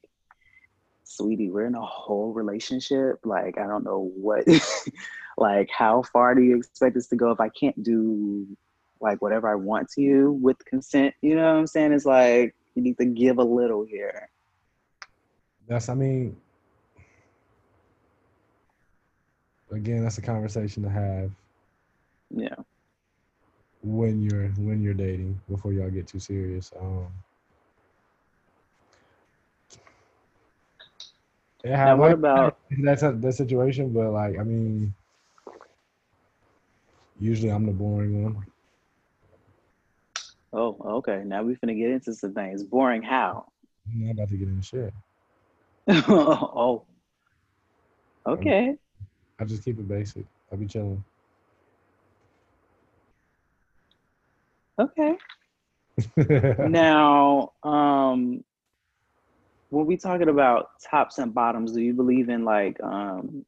sweetie, 1.16 1.50
we're 1.50 1.66
in 1.66 1.75
a 1.75 1.85
whole 1.85 2.33
relationship. 2.33 3.21
Like, 3.25 3.59
I 3.59 3.66
don't 3.66 3.85
know 3.85 4.11
what, 4.16 4.45
like, 5.37 5.69
how 5.71 6.02
far 6.02 6.35
do 6.35 6.42
you 6.42 6.57
expect 6.57 6.97
us 6.97 7.07
to 7.09 7.16
go 7.16 7.31
if 7.31 7.40
I 7.40 7.49
can't 7.49 7.83
do 7.83 8.47
like 9.00 9.21
whatever 9.21 9.50
I 9.50 9.57
want 9.57 9.88
to 9.90 10.00
you 10.00 10.33
with 10.40 10.64
consent? 10.64 11.14
You 11.23 11.35
know 11.37 11.52
what 11.52 11.59
I'm 11.59 11.66
saying? 11.66 11.92
It's 11.92 12.07
like 12.07 12.54
you 12.75 12.83
need 12.83 12.97
to 12.99 13.04
give 13.04 13.38
a 13.38 13.45
little 13.45 13.85
here. 13.85 14.31
That's 15.66 15.88
I 15.88 15.95
mean 15.95 16.37
again, 19.71 20.02
that's 20.02 20.19
a 20.19 20.23
conversation 20.23 20.83
to 20.83 20.88
have 20.90 21.31
Yeah. 22.31 22.54
when 23.83 24.23
you're 24.23 24.49
when 24.50 24.83
you're 24.83 24.95
dating 24.95 25.40
before 25.50 25.73
y'all 25.73 25.90
get 25.90 26.07
too 26.07 26.21
serious. 26.21 26.73
Um 26.81 27.09
yeah, 31.64 31.85
Now, 31.85 31.97
what 31.97 32.12
about- 32.12 32.59
that's 32.83 33.02
a, 33.02 33.12
that 33.12 33.33
situation? 33.33 33.92
But 33.92 34.11
like, 34.11 34.38
I 34.38 34.42
mean, 34.42 34.95
usually 37.21 37.50
I'm 37.50 37.66
the 37.66 37.73
boring 37.73 38.25
one. 38.25 38.47
Oh, 40.52 40.76
okay. 40.99 41.23
Now 41.25 41.42
we're 41.42 41.57
gonna 41.57 41.75
get 41.75 41.90
into 41.90 42.14
some 42.14 42.35
things. 42.35 42.62
Boring 42.62 43.02
how? 43.02 43.47
I'm 43.87 44.04
not 44.07 44.12
about 44.12 44.28
to 44.28 44.37
get 44.37 44.49
into 44.49 44.62
shit. 44.62 44.95
oh. 46.09 46.85
Okay. 48.26 48.76
I 49.40 49.45
just 49.45 49.64
keep 49.64 49.78
it 49.78 49.88
basic. 49.88 50.25
I'll 50.50 50.59
be 50.59 50.66
chilling. 50.66 51.02
Okay. 54.78 55.16
now, 56.69 57.52
um, 57.62 58.45
when 59.73 59.87
we 59.87 59.97
talking 59.97 60.29
about 60.29 60.69
tops 60.91 61.17
and 61.17 61.33
bottoms, 61.33 61.73
do 61.73 61.81
you 61.81 61.95
believe 61.95 62.29
in 62.29 62.45
like 62.45 62.79
um 62.83 63.47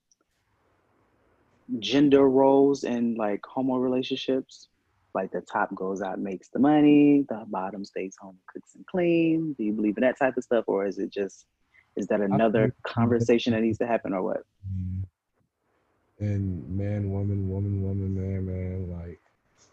gender 1.78 2.26
roles 2.26 2.84
and 2.84 3.18
like 3.18 3.40
homo 3.44 3.76
relationships? 3.76 4.68
Like 5.12 5.30
the 5.32 5.42
top 5.42 5.74
goes 5.74 6.00
out, 6.00 6.18
makes 6.18 6.48
the 6.48 6.58
money, 6.58 7.26
the 7.28 7.44
bottom 7.48 7.84
stays 7.84 8.16
home, 8.18 8.38
cooks 8.50 8.74
and 8.74 8.86
clean. 8.86 9.52
Do 9.58 9.64
you 9.64 9.74
believe 9.74 9.98
in 9.98 10.00
that 10.00 10.18
type 10.18 10.38
of 10.38 10.44
stuff, 10.44 10.64
or 10.66 10.86
is 10.86 10.98
it 10.98 11.12
just 11.12 11.44
is 11.94 12.06
that 12.06 12.22
another 12.22 12.74
conversation 12.84 13.52
that 13.52 13.60
needs 13.60 13.78
to 13.78 13.86
happen, 13.86 14.14
or 14.14 14.22
what? 14.22 14.42
Mm. 14.66 15.02
and 16.20 16.68
man, 16.70 17.12
woman, 17.12 17.50
woman, 17.50 17.82
woman, 17.82 18.14
man, 18.14 18.46
man. 18.46 18.98
Like, 18.98 19.20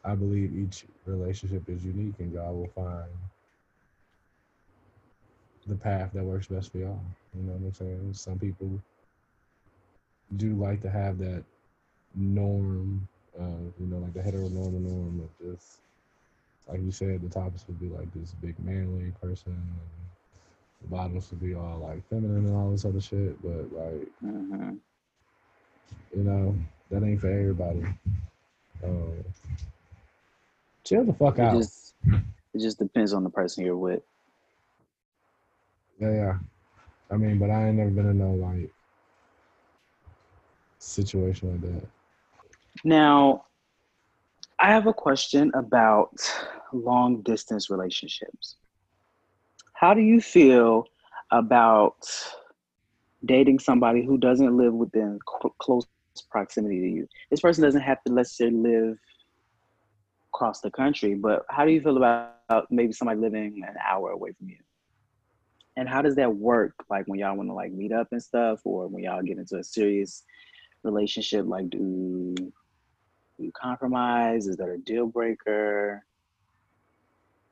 I 0.04 0.16
believe 0.16 0.54
each 0.54 0.84
relationship 1.06 1.70
is 1.70 1.86
unique, 1.86 2.16
and 2.20 2.34
God 2.34 2.52
will 2.52 2.70
find 2.76 3.10
the 5.68 5.76
path 5.76 6.12
that 6.14 6.24
works 6.24 6.48
best 6.48 6.72
for 6.72 6.80
y'all. 6.80 7.00
You 7.36 7.44
know 7.44 7.54
what 7.54 7.68
I'm 7.68 7.74
saying? 7.74 8.14
Some 8.14 8.40
people 8.40 8.82
do 10.38 10.56
like 10.56 10.82
to 10.82 10.90
have 10.90 11.18
that 11.20 11.44
norm, 12.16 13.08
uh, 13.40 13.44
you 13.80 13.88
know, 13.88 13.98
like 13.98 14.14
the 14.14 14.22
heteronormal 14.22 14.82
norm 14.82 15.22
of 15.22 15.46
just, 15.46 15.80
like 16.68 16.82
you 16.82 16.92
said, 16.92 17.22
the 17.22 17.30
tops 17.30 17.66
would 17.68 17.80
be 17.80 17.90
like 17.90 18.12
this 18.14 18.34
big 18.42 18.56
manly 18.64 19.12
person, 19.22 19.54
and 19.54 19.80
the 20.82 20.88
bottoms 20.88 21.30
would 21.32 21.42
be 21.42 21.54
all 21.54 21.80
like 21.80 22.08
feminine 22.10 22.46
and 22.46 22.56
all 22.56 22.72
this 22.72 22.86
other 22.86 23.02
shit. 23.02 23.42
But 23.42 23.72
like, 23.74 24.08
Mhm. 24.24 24.80
you 26.16 26.24
know, 26.24 26.56
that 26.90 27.04
ain't 27.04 27.22
for 27.22 27.28
everybody. 27.28 27.86
Um, 28.84 29.24
chill 30.84 31.04
the 31.06 31.14
fuck 31.14 31.38
It 31.38 31.44
out. 31.44 31.54
just 31.54 31.96
it 32.54 32.60
just 32.60 32.80
depends 32.80 33.14
on 33.14 33.24
the 33.24 33.30
person 33.30 33.64
you're 33.66 33.78
with. 33.78 34.02
Yeah, 36.02 36.12
yeah. 36.14 36.38
I 37.12 37.18
mean, 37.18 37.38
but 37.38 37.52
I 37.52 37.68
ain't 37.68 37.78
never 37.78 37.92
been 37.92 38.10
in 38.10 38.18
no 38.18 38.32
like 38.32 38.74
situation 40.80 41.52
like 41.52 41.62
that. 41.62 41.88
Now, 42.84 43.46
I 44.60 44.72
have 44.72 44.88
a 44.88 44.94
question 44.94 45.52
about 45.54 46.10
long 46.74 47.22
distance 47.22 47.70
relationships. 47.70 48.58
How 49.74 49.94
do 49.94 50.02
you 50.02 50.22
feel 50.22 50.86
about 51.32 51.98
dating 53.26 53.60
somebody 53.60 54.04
who 54.04 54.18
doesn't 54.18 54.58
live 54.58 54.74
within 54.74 55.20
cl- 55.30 55.56
close 55.60 55.88
proximity 56.32 56.80
to 56.80 56.88
you? 56.88 57.08
This 57.30 57.42
person 57.42 57.64
doesn't 57.64 57.82
have 57.82 58.04
to 58.08 58.14
necessarily 58.14 58.58
live 58.58 58.98
across 60.34 60.62
the 60.62 60.72
country, 60.72 61.14
but 61.14 61.46
how 61.50 61.66
do 61.66 61.72
you 61.72 61.82
feel 61.82 61.98
about 61.98 62.66
maybe 62.72 62.92
somebody 62.92 63.20
living 63.20 63.62
an 63.68 63.76
hour 63.88 64.12
away 64.12 64.32
from 64.34 64.50
you? 64.50 64.58
And 65.78 65.88
how 65.88 66.02
does 66.02 66.16
that 66.16 66.36
work? 66.36 66.74
Like 66.90 67.08
when 67.08 67.20
y'all 67.20 67.36
want 67.36 67.50
to 67.50 67.54
like 67.54 67.72
meet 67.72 67.92
up 67.92 68.08
and 68.12 68.22
stuff, 68.22 68.60
or 68.66 68.88
when 68.88 69.04
y'all 69.04 69.22
get 69.22 69.38
into 69.38 69.58
a 69.58 69.64
serious 69.64 70.24
relationship, 70.84 71.46
like 71.46 71.70
do 71.70 72.36
you 73.38 73.52
compromise? 73.54 74.48
Is 74.48 74.58
that 74.58 74.70
a 74.70 74.78
deal 74.78 75.08
breaker? 75.08 76.04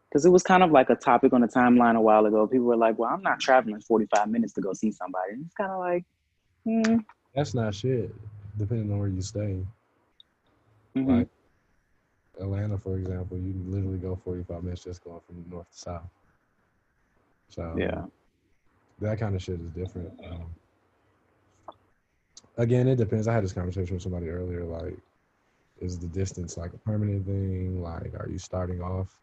Because 0.09 0.25
it 0.25 0.29
was 0.29 0.43
kind 0.43 0.63
of 0.63 0.71
like 0.71 0.89
a 0.89 0.95
topic 0.95 1.33
on 1.33 1.41
the 1.41 1.47
timeline 1.47 1.95
a 1.95 2.01
while 2.01 2.25
ago. 2.25 2.47
People 2.47 2.65
were 2.65 2.75
like, 2.75 2.97
"Well, 2.97 3.09
I'm 3.11 3.21
not 3.21 3.39
traveling 3.39 3.79
45 3.79 4.27
minutes 4.27 4.53
to 4.53 4.61
go 4.61 4.73
see 4.73 4.91
somebody." 4.91 5.33
And 5.33 5.45
it's 5.45 5.53
kind 5.53 5.71
of 5.71 5.79
like, 5.79 6.05
hmm. 6.65 6.97
That's 7.35 7.53
not 7.53 7.75
shit. 7.75 8.13
Depending 8.57 8.91
on 8.91 8.99
where 8.99 9.07
you 9.07 9.21
stay. 9.21 9.63
mhm. 10.95 11.19
Like 11.19 11.27
Atlanta, 12.39 12.77
for 12.77 12.97
example, 12.97 13.37
you 13.37 13.53
can 13.53 13.71
literally 13.71 13.97
go 13.97 14.15
45 14.23 14.63
minutes 14.63 14.83
just 14.83 15.03
going 15.03 15.19
from 15.27 15.45
north 15.49 15.69
to 15.71 15.77
south. 15.77 16.09
So 17.49 17.75
yeah, 17.77 18.03
that 19.01 19.19
kind 19.19 19.35
of 19.35 19.41
shit 19.41 19.59
is 19.59 19.71
different. 19.71 20.11
Um, 20.25 20.45
again, 22.57 22.87
it 22.87 22.97
depends. 22.97 23.27
I 23.27 23.33
had 23.33 23.43
this 23.43 23.53
conversation 23.53 23.95
with 23.95 24.03
somebody 24.03 24.29
earlier. 24.29 24.63
Like, 24.63 24.97
is 25.79 25.97
the 25.97 26.07
distance 26.07 26.57
like 26.57 26.73
a 26.73 26.77
permanent 26.77 27.25
thing? 27.25 27.81
Like, 27.81 28.13
are 28.19 28.27
you 28.29 28.37
starting 28.37 28.81
off 28.81 29.17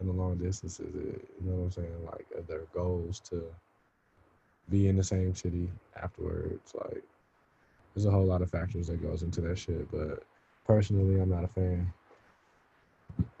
in 0.00 0.06
the 0.06 0.12
long 0.12 0.36
distance? 0.36 0.78
Is 0.78 0.94
it, 0.94 1.28
you 1.40 1.50
know 1.50 1.56
what 1.56 1.64
I'm 1.64 1.70
saying? 1.72 2.04
Like, 2.04 2.26
are 2.36 2.42
there 2.42 2.62
goals 2.74 3.20
to 3.30 3.42
be 4.70 4.88
in 4.88 4.96
the 4.96 5.04
same 5.04 5.34
city 5.34 5.70
afterwards? 6.00 6.74
Like, 6.74 7.02
there's 7.94 8.06
a 8.06 8.10
whole 8.10 8.26
lot 8.26 8.42
of 8.42 8.50
factors 8.50 8.88
that 8.88 9.02
goes 9.02 9.22
into 9.22 9.40
that 9.42 9.58
shit. 9.58 9.90
But 9.90 10.22
personally, 10.66 11.18
I'm 11.20 11.30
not 11.30 11.44
a 11.44 11.48
fan. 11.48 11.92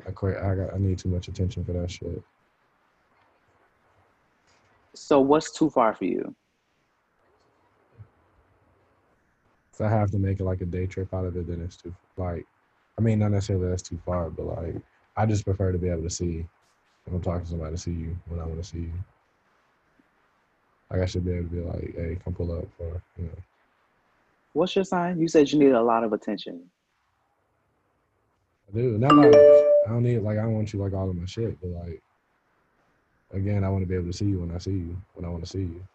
I 0.06 0.10
quite, 0.12 0.36
I 0.36 0.54
got, 0.54 0.74
I 0.74 0.78
need 0.78 0.98
too 0.98 1.10
much 1.10 1.28
attention 1.28 1.64
for 1.64 1.72
that 1.74 1.90
shit. 1.90 2.22
So 4.96 5.20
what's 5.20 5.52
too 5.52 5.70
far 5.70 5.94
for 5.94 6.04
you? 6.04 6.34
If 9.72 9.80
I 9.80 9.90
have 9.90 10.10
to 10.12 10.18
make 10.18 10.40
it 10.40 10.44
like 10.44 10.62
a 10.62 10.66
day 10.66 10.86
trip 10.86 11.12
out 11.12 11.26
of 11.26 11.36
it, 11.36 11.46
then 11.46 11.60
it's 11.60 11.76
too 11.76 11.94
like. 12.16 12.46
I 12.98 13.02
mean, 13.02 13.18
not 13.18 13.30
necessarily 13.30 13.68
that's 13.68 13.82
too 13.82 13.98
far, 14.06 14.30
but 14.30 14.46
like 14.46 14.76
I 15.16 15.26
just 15.26 15.44
prefer 15.44 15.70
to 15.70 15.78
be 15.78 15.90
able 15.90 16.02
to 16.02 16.10
see 16.10 16.46
if 17.06 17.12
I'm 17.12 17.20
talking 17.20 17.42
to 17.42 17.50
somebody 17.50 17.72
to 17.72 17.78
see 17.80 17.90
you 17.90 18.16
when 18.28 18.40
I 18.40 18.44
want 18.44 18.56
to 18.56 18.64
see 18.64 18.78
you. 18.78 18.92
Like 20.90 21.02
I 21.02 21.06
should 21.06 21.26
be 21.26 21.32
able 21.32 21.48
to 21.48 21.54
be 21.54 21.60
like, 21.60 21.94
hey, 21.94 22.18
come 22.24 22.34
pull 22.34 22.52
up, 22.52 22.66
or 22.78 23.02
you 23.18 23.24
know, 23.24 23.42
What's 24.56 24.74
your 24.74 24.86
sign? 24.86 25.20
You 25.20 25.28
said 25.28 25.52
you 25.52 25.58
need 25.58 25.72
a 25.72 25.82
lot 25.82 26.02
of 26.02 26.14
attention. 26.14 26.64
I 28.70 28.78
do. 28.78 28.96
Not 28.96 29.10
mm. 29.10 29.24
like 29.24 29.36
I 29.86 29.90
don't 29.90 30.02
need 30.02 30.20
like 30.20 30.38
I 30.38 30.42
don't 30.42 30.54
want 30.54 30.72
you 30.72 30.80
like 30.80 30.94
all 30.94 31.10
of 31.10 31.14
my 31.14 31.26
shit, 31.26 31.60
but 31.60 31.68
like 31.68 32.02
again, 33.36 33.62
I 33.62 33.68
want 33.68 33.82
to 33.82 33.86
be 33.86 33.94
able 33.94 34.10
to 34.10 34.16
see 34.16 34.24
you 34.24 34.40
when 34.40 34.50
I 34.50 34.58
see 34.58 34.72
you 34.72 34.96
when 35.14 35.24
I 35.24 35.28
want 35.28 35.44
to 35.44 35.50
see 35.50 35.60
you. 35.60 35.86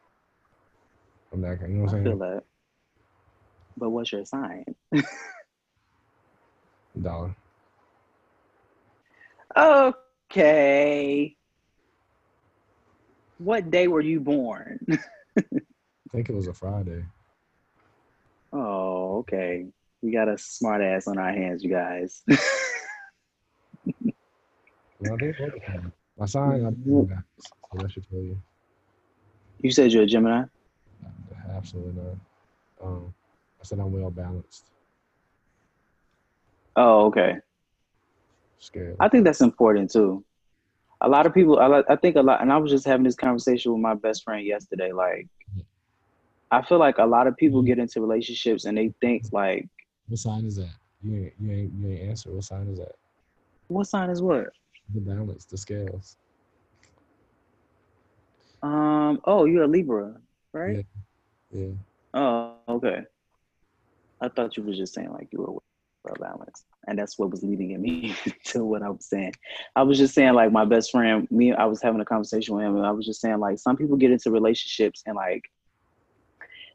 I'm 1.34 1.42
that 1.42 1.60
kind. 1.60 1.72
You 1.72 1.80
know 1.80 1.86
what 1.86 1.94
I'm 1.94 2.04
feel 2.04 2.18
saying? 2.18 2.20
that. 2.20 2.44
But 3.78 3.90
what's 3.90 4.12
your 4.12 4.26
sign? 4.26 4.64
Dollar. 7.02 7.36
Okay. 9.58 11.36
What 13.38 13.72
day 13.72 13.88
were 13.88 14.02
you 14.02 14.20
born? 14.20 14.80
I 14.92 15.44
think 16.12 16.30
it 16.30 16.36
was 16.36 16.48
a 16.48 16.54
Friday. 16.54 17.04
Oh, 18.54 19.20
okay. 19.20 19.66
We 20.02 20.12
got 20.12 20.28
a 20.28 20.38
smart 20.38 20.82
ass 20.82 21.08
on 21.08 21.18
our 21.18 21.32
hands, 21.32 21.64
you 21.64 21.70
guys. 21.70 22.22
Well, 25.04 25.18
I 26.22 26.26
think 26.26 26.36
it 26.36 26.64
was 26.64 26.64
a 26.64 26.64
Friday. 26.64 26.64
My 26.64 26.66
sign, 26.66 26.66
I'm 26.66 27.08
that, 27.08 27.24
so 27.72 27.78
that 27.82 27.92
should 27.92 28.10
tell 28.10 28.20
you. 28.20 28.42
you 29.62 29.72
said 29.72 29.92
you're 29.92 30.04
a 30.04 30.06
Gemini? 30.06 30.44
Absolutely 31.56 32.02
not. 32.02 32.16
Um, 32.84 33.14
I 33.60 33.64
said 33.64 33.80
I'm 33.80 33.92
well 33.92 34.12
balanced. 34.12 34.66
Oh, 36.76 37.08
okay. 37.08 37.38
Scared. 38.60 38.96
I 39.00 39.10
think 39.10 39.26
that's 39.26 39.42
important 39.42 39.92
too. 39.92 40.24
A 41.02 41.10
lot 41.10 41.26
of 41.26 41.34
people, 41.34 41.60
I, 41.60 41.84
I 41.90 41.96
think 41.96 42.16
a 42.16 42.22
lot, 42.22 42.42
and 42.42 42.54
I 42.54 42.58
was 42.58 42.72
just 42.72 42.86
having 42.86 43.04
this 43.04 43.16
conversation 43.16 43.72
with 43.72 43.82
my 43.82 43.96
best 43.96 44.24
friend 44.24 44.46
yesterday. 44.46 44.92
Like, 44.92 45.28
I 46.52 46.62
feel 46.62 46.78
like 46.78 47.00
a 47.00 47.06
lot 47.06 47.26
of 47.26 47.36
people 47.38 47.64
get 47.64 47.80
into 47.80 48.02
relationships 48.02 48.66
and 48.66 48.78
they 48.78 48.94
think 49.02 49.24
like, 49.32 49.68
What 50.08 50.20
sign 50.20 50.46
is 50.46 50.58
that? 50.58 50.70
You 51.04 51.16
ain't 51.16 51.34
you 51.40 51.52
ain't 51.52 51.74
you 51.74 51.90
ain't 51.90 52.10
answer. 52.10 52.32
What 52.32 52.44
sign 52.44 52.68
is 52.68 52.78
that? 52.78 52.94
What 53.70 53.88
sign 53.88 54.12
is 54.12 54.22
what? 54.22 54.54
The 54.94 55.00
balance, 55.00 55.46
the 55.46 55.58
scales. 55.58 56.18
Um. 58.64 59.22
Oh, 59.26 59.46
you're 59.46 59.64
a 59.64 59.68
Libra, 59.68 60.16
right? 60.54 60.86
Yeah. 61.52 61.70
Oh, 62.14 62.56
okay. 62.68 63.04
I 64.22 64.30
thought 64.30 64.56
you 64.58 64.64
were 64.64 64.74
just 64.74 64.94
saying 64.94 65.12
like 65.12 65.30
you 65.32 65.40
were 65.40 65.54
well 66.04 66.16
balanced, 66.20 66.66
and 66.88 66.98
that's 66.98 67.18
what 67.18 67.32
was 67.32 67.44
leading 67.44 67.80
me 67.82 68.16
to 68.46 68.64
what 68.64 68.84
I 68.84 68.90
was 68.90 69.06
saying. 69.06 69.34
I 69.76 69.84
was 69.84 69.98
just 69.98 70.14
saying 70.14 70.34
like 70.34 70.52
my 70.52 70.66
best 70.66 70.92
friend, 70.92 71.28
me, 71.32 71.54
I 71.54 71.66
was 71.66 71.82
having 71.82 72.02
a 72.02 72.06
conversation 72.06 72.56
with 72.56 72.66
him, 72.66 72.76
and 72.76 72.86
I 72.86 72.92
was 72.92 73.06
just 73.06 73.22
saying 73.22 73.40
like 73.40 73.60
some 73.60 73.78
people 73.78 73.98
get 73.98 74.12
into 74.12 74.32
relationships 74.32 75.04
and 75.06 75.16
like 75.16 75.44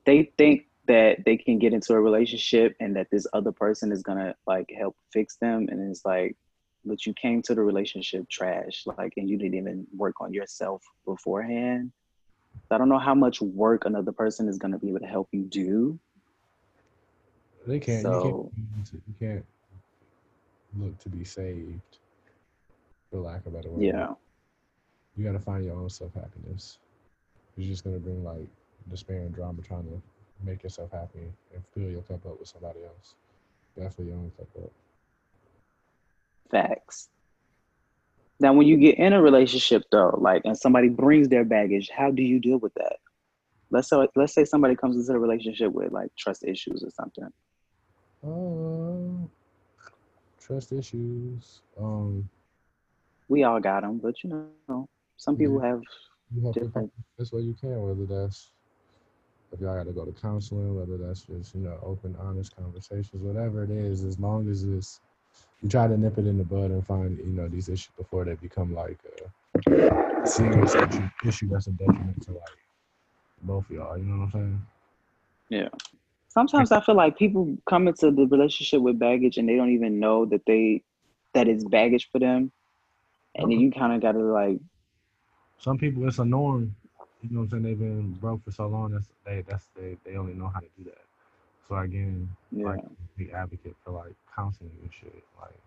they 0.04 0.32
think 0.38 0.66
that 0.86 1.24
they 1.24 1.36
can 1.36 1.58
get 1.58 1.72
into 1.72 1.92
a 1.92 2.00
relationship 2.00 2.76
and 2.80 2.94
that 2.96 3.08
this 3.10 3.26
other 3.32 3.52
person 3.52 3.92
is 3.92 4.02
gonna 4.02 4.34
like 4.46 4.72
help 4.76 4.96
fix 5.12 5.36
them, 5.36 5.68
and 5.70 5.90
it's 5.90 6.04
like, 6.04 6.36
but 6.86 7.04
you 7.04 7.12
came 7.14 7.42
to 7.42 7.54
the 7.54 7.62
relationship 7.62 8.28
trash, 8.28 8.84
like, 8.86 9.12
and 9.16 9.28
you 9.28 9.36
didn't 9.36 9.54
even 9.54 9.86
work 9.94 10.20
on 10.20 10.32
yourself 10.32 10.82
beforehand. 11.04 11.92
I 12.70 12.78
don't 12.78 12.88
know 12.88 12.98
how 12.98 13.14
much 13.14 13.40
work 13.42 13.84
another 13.84 14.12
person 14.12 14.48
is 14.48 14.56
gonna 14.58 14.78
be 14.78 14.88
able 14.88 15.00
to 15.00 15.06
help 15.06 15.28
you 15.32 15.42
do. 15.42 15.98
They 17.66 17.80
can't. 17.80 18.02
So- 18.02 18.50
you 18.56 18.62
can't. 18.84 19.02
You 19.08 19.14
can't 19.18 19.46
look 20.78 20.98
to 21.00 21.08
be 21.08 21.24
saved, 21.24 21.98
for 23.10 23.18
lack 23.20 23.40
of 23.46 23.54
a 23.54 23.56
better 23.56 23.70
word. 23.70 23.82
Yeah. 23.82 24.14
You 25.16 25.24
got 25.24 25.32
to 25.32 25.38
find 25.40 25.64
your 25.64 25.74
own 25.76 25.88
self 25.88 26.12
happiness. 26.14 26.78
You're 27.56 27.68
just 27.68 27.84
gonna 27.84 27.98
bring 27.98 28.22
like 28.22 28.48
despair 28.90 29.22
and 29.22 29.34
drama 29.34 29.62
trying 29.62 29.84
to 29.84 30.02
make 30.44 30.62
yourself 30.62 30.92
happy 30.92 31.32
and 31.54 31.64
fill 31.72 31.90
your 31.90 32.02
cup 32.02 32.26
up 32.26 32.38
with 32.38 32.48
somebody 32.48 32.80
else. 32.84 33.14
Fill 33.74 34.06
your 34.06 34.16
own 34.16 34.30
cup 34.36 34.48
up. 34.62 34.70
Facts. 36.50 37.08
Now, 38.38 38.52
when 38.52 38.66
you 38.66 38.76
get 38.76 38.98
in 38.98 39.12
a 39.12 39.22
relationship, 39.22 39.84
though, 39.90 40.18
like, 40.20 40.42
and 40.44 40.56
somebody 40.56 40.88
brings 40.88 41.28
their 41.28 41.44
baggage, 41.44 41.90
how 41.96 42.10
do 42.10 42.22
you 42.22 42.38
deal 42.38 42.58
with 42.58 42.74
that? 42.74 42.96
Let's 43.70 43.88
say, 43.88 44.06
let's 44.14 44.34
say 44.34 44.44
somebody 44.44 44.76
comes 44.76 44.96
into 44.96 45.16
a 45.16 45.20
relationship 45.20 45.72
with 45.72 45.90
like 45.90 46.10
trust 46.16 46.44
issues 46.44 46.84
or 46.84 46.90
something. 46.90 47.28
Oh, 48.24 49.28
trust 50.40 50.72
issues. 50.72 51.62
Um, 51.78 52.28
We 53.28 53.42
all 53.44 53.60
got 53.60 53.82
them, 53.82 53.98
but 53.98 54.22
you 54.22 54.46
know, 54.68 54.88
some 55.16 55.36
people 55.36 55.58
have. 55.60 55.80
you 56.34 56.44
have 56.46 56.54
to 56.54 56.60
Different. 56.60 56.92
that's 57.18 57.32
what 57.32 57.42
you 57.42 57.54
can. 57.60 57.82
Whether 57.82 58.06
that's 58.06 58.52
if 59.52 59.60
y'all 59.60 59.76
got 59.76 59.86
to 59.86 59.92
go 59.92 60.04
to 60.04 60.12
counseling, 60.12 60.76
whether 60.76 60.96
that's 60.96 61.22
just 61.22 61.54
you 61.54 61.62
know 61.62 61.78
open, 61.82 62.16
honest 62.20 62.54
conversations, 62.54 63.22
whatever 63.22 63.64
it 63.64 63.70
is, 63.70 64.04
as 64.04 64.20
long 64.20 64.48
as 64.48 64.62
it's 64.64 65.00
you 65.62 65.68
try 65.68 65.86
to 65.86 65.96
nip 65.96 66.18
it 66.18 66.26
in 66.26 66.38
the 66.38 66.44
bud 66.44 66.70
and 66.70 66.86
find 66.86 67.18
you 67.18 67.24
know 67.26 67.48
these 67.48 67.68
issues 67.68 67.90
before 67.96 68.24
they 68.24 68.34
become 68.34 68.74
like 68.74 68.98
a 69.64 70.26
serious 70.26 70.74
issue, 70.74 71.08
issue 71.24 71.48
that's 71.48 71.66
a 71.66 71.70
detriment 71.70 72.22
to 72.22 72.32
like 72.32 72.42
both 73.42 73.64
of 73.70 73.76
y'all. 73.76 73.96
You 73.96 74.04
know 74.04 74.18
what 74.18 74.24
I'm 74.24 74.30
saying? 74.32 74.66
Yeah. 75.48 75.68
Sometimes 76.28 76.70
I 76.72 76.80
feel 76.80 76.96
like 76.96 77.16
people 77.16 77.56
come 77.66 77.88
into 77.88 78.10
the 78.10 78.26
relationship 78.26 78.82
with 78.82 78.98
baggage 78.98 79.38
and 79.38 79.48
they 79.48 79.56
don't 79.56 79.72
even 79.72 79.98
know 79.98 80.26
that 80.26 80.42
they 80.46 80.82
that 81.32 81.48
it's 81.48 81.64
baggage 81.64 82.08
for 82.10 82.18
them, 82.18 82.50
and 83.34 83.50
then 83.50 83.60
you 83.60 83.70
kind 83.70 83.92
of 83.92 84.00
got 84.00 84.12
to 84.12 84.18
like, 84.18 84.58
Some 85.58 85.78
people 85.78 86.06
it's 86.06 86.18
a 86.18 86.24
norm. 86.24 86.74
You 87.22 87.30
know 87.30 87.40
what 87.40 87.44
I'm 87.44 87.50
saying? 87.50 87.62
They've 87.62 87.78
been 87.78 88.12
broke 88.12 88.44
for 88.44 88.50
so 88.50 88.66
long. 88.66 88.92
That's 88.92 89.08
they 89.24 89.42
that's 89.48 89.66
they 89.76 89.96
they 90.04 90.16
only 90.16 90.34
know 90.34 90.48
how 90.48 90.60
to 90.60 90.66
do 90.78 90.84
that. 90.84 91.05
So 91.68 91.76
again, 91.76 92.28
yeah, 92.50 92.64
like 92.64 92.80
the 93.16 93.32
advocate 93.32 93.76
for 93.84 93.92
like 93.92 94.14
counseling 94.34 94.72
and 94.82 94.92
shit. 94.92 95.24
Like 95.40 95.58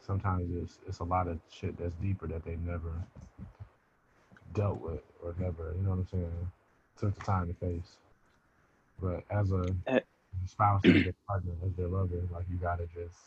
sometimes 0.00 0.50
it's 0.62 0.80
it's 0.88 1.00
a 1.00 1.04
lot 1.04 1.28
of 1.28 1.40
shit 1.50 1.78
that's 1.78 1.94
deeper 2.02 2.26
that 2.28 2.44
they 2.44 2.56
never 2.56 2.92
dealt 4.54 4.80
with 4.80 5.02
or 5.22 5.34
never, 5.38 5.74
you 5.76 5.82
know 5.82 5.90
what 5.90 5.98
I'm 6.00 6.06
saying, 6.08 6.52
took 6.98 7.14
the 7.14 7.22
time 7.22 7.48
to 7.48 7.54
face. 7.54 7.96
But 9.00 9.24
as 9.30 9.52
a 9.52 9.74
Eh. 9.86 10.00
spouse, 10.46 10.88
as 10.88 11.02
their 11.02 11.14
partner, 11.28 11.52
as 11.66 11.74
their 11.74 11.88
lover, 11.88 12.22
like 12.32 12.46
you 12.50 12.56
gotta 12.58 12.86
just 12.86 13.18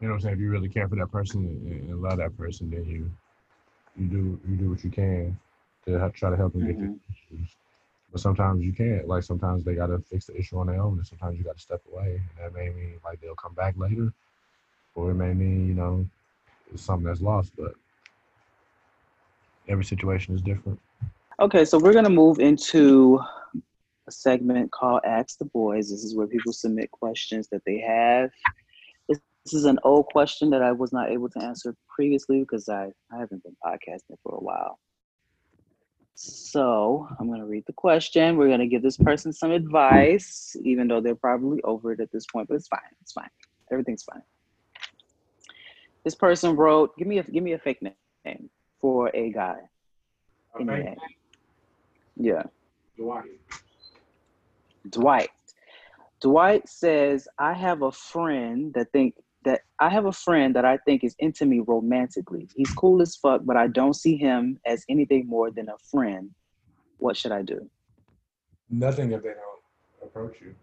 you 0.00 0.08
know 0.08 0.14
what 0.14 0.16
I'm 0.16 0.20
saying, 0.22 0.34
if 0.36 0.40
you 0.40 0.50
really 0.50 0.68
care 0.68 0.88
for 0.88 0.96
that 0.96 1.10
person 1.12 1.44
and, 1.44 1.90
and 1.90 2.02
love 2.02 2.18
that 2.18 2.36
person, 2.36 2.70
then 2.70 2.84
you 2.86 3.10
you 3.96 4.08
do 4.08 4.40
you 4.48 4.56
do 4.56 4.70
what 4.70 4.84
you 4.84 4.90
can 4.90 5.38
to 5.86 5.98
help, 5.98 6.14
try 6.14 6.30
to 6.30 6.36
help 6.36 6.52
them 6.52 6.66
get 6.66 6.78
through 6.78 6.90
issues. 7.10 7.56
But 8.12 8.20
sometimes 8.20 8.64
you 8.64 8.72
can't. 8.72 9.08
Like 9.08 9.22
sometimes 9.22 9.64
they 9.64 9.74
gotta 9.74 9.98
fix 9.98 10.26
the 10.26 10.38
issue 10.38 10.58
on 10.58 10.68
their 10.68 10.80
own, 10.80 10.98
and 10.98 11.06
sometimes 11.06 11.38
you 11.38 11.44
gotta 11.44 11.58
step 11.58 11.82
away. 11.90 12.22
And 12.30 12.44
that 12.44 12.54
may 12.54 12.70
mean 12.70 12.98
like 13.04 13.20
they'll 13.20 13.34
come 13.34 13.54
back 13.54 13.74
later, 13.76 14.12
or 14.94 15.10
it 15.10 15.14
may 15.14 15.34
mean 15.34 15.68
you 15.68 15.74
know 15.74 16.06
it's 16.72 16.82
something 16.82 17.06
that's 17.06 17.20
lost. 17.20 17.52
But 17.56 17.74
every 19.68 19.84
situation 19.84 20.34
is 20.34 20.42
different. 20.42 20.80
Okay, 21.40 21.64
so 21.64 21.78
we're 21.78 21.92
gonna 21.92 22.08
move 22.08 22.38
into 22.38 23.20
a 24.08 24.12
segment 24.12 24.70
called 24.70 25.00
Ask 25.04 25.38
the 25.38 25.44
Boys. 25.46 25.90
This 25.90 26.04
is 26.04 26.16
where 26.16 26.26
people 26.26 26.52
submit 26.52 26.90
questions 26.90 27.48
that 27.50 27.62
they 27.66 27.78
have. 27.80 28.30
This, 29.08 29.20
this 29.44 29.54
is 29.54 29.64
an 29.64 29.78
old 29.84 30.06
question 30.06 30.50
that 30.50 30.62
I 30.62 30.72
was 30.72 30.92
not 30.92 31.10
able 31.10 31.28
to 31.30 31.42
answer 31.42 31.74
previously 31.94 32.40
because 32.40 32.68
I, 32.68 32.90
I 33.12 33.18
haven't 33.18 33.42
been 33.42 33.56
podcasting 33.64 34.16
for 34.22 34.34
a 34.34 34.40
while. 34.40 34.78
So 36.18 37.06
I'm 37.20 37.30
gonna 37.30 37.46
read 37.46 37.64
the 37.66 37.74
question. 37.74 38.36
We're 38.36 38.48
gonna 38.48 38.66
give 38.66 38.82
this 38.82 38.96
person 38.96 39.32
some 39.32 39.50
advice, 39.50 40.56
even 40.62 40.88
though 40.88 41.00
they're 41.00 41.14
probably 41.14 41.62
over 41.62 41.92
it 41.92 42.00
at 42.00 42.10
this 42.10 42.24
point, 42.26 42.48
but 42.48 42.54
it's 42.54 42.68
fine. 42.68 42.80
It's 43.02 43.12
fine. 43.12 43.28
Everything's 43.70 44.02
fine. 44.02 44.22
This 46.04 46.14
person 46.14 46.56
wrote, 46.56 46.96
give 46.96 47.06
me 47.06 47.18
a 47.18 47.22
give 47.22 47.44
me 47.44 47.52
a 47.52 47.58
fake 47.58 47.82
name 47.82 48.50
for 48.80 49.10
a 49.14 49.30
guy. 49.30 49.56
your. 50.58 50.96
Yeah. 52.16 52.44
Dwight. 52.96 53.24
Dwight 54.88 55.30
Dwight 56.20 56.66
says, 56.68 57.28
I 57.38 57.52
have 57.52 57.82
a 57.82 57.92
friend 57.92 58.72
that 58.74 58.90
think 58.90 59.14
that 59.46 59.60
I 59.78 59.88
have 59.88 60.06
a 60.06 60.12
friend 60.12 60.54
that 60.56 60.64
I 60.64 60.76
think 60.78 61.04
is 61.04 61.14
into 61.20 61.46
me 61.46 61.60
romantically. 61.60 62.48
He's 62.54 62.72
cool 62.72 63.00
as 63.00 63.14
fuck, 63.14 63.42
but 63.44 63.56
I 63.56 63.68
don't 63.68 63.94
see 63.94 64.16
him 64.16 64.58
as 64.66 64.84
anything 64.88 65.28
more 65.28 65.52
than 65.52 65.68
a 65.68 65.78
friend. 65.90 66.30
What 66.98 67.16
should 67.16 67.30
I 67.32 67.42
do? 67.42 67.70
Nothing 68.68 69.12
if 69.12 69.22
they 69.22 69.28
don't 69.28 69.62
approach 70.02 70.40
you. 70.40 70.54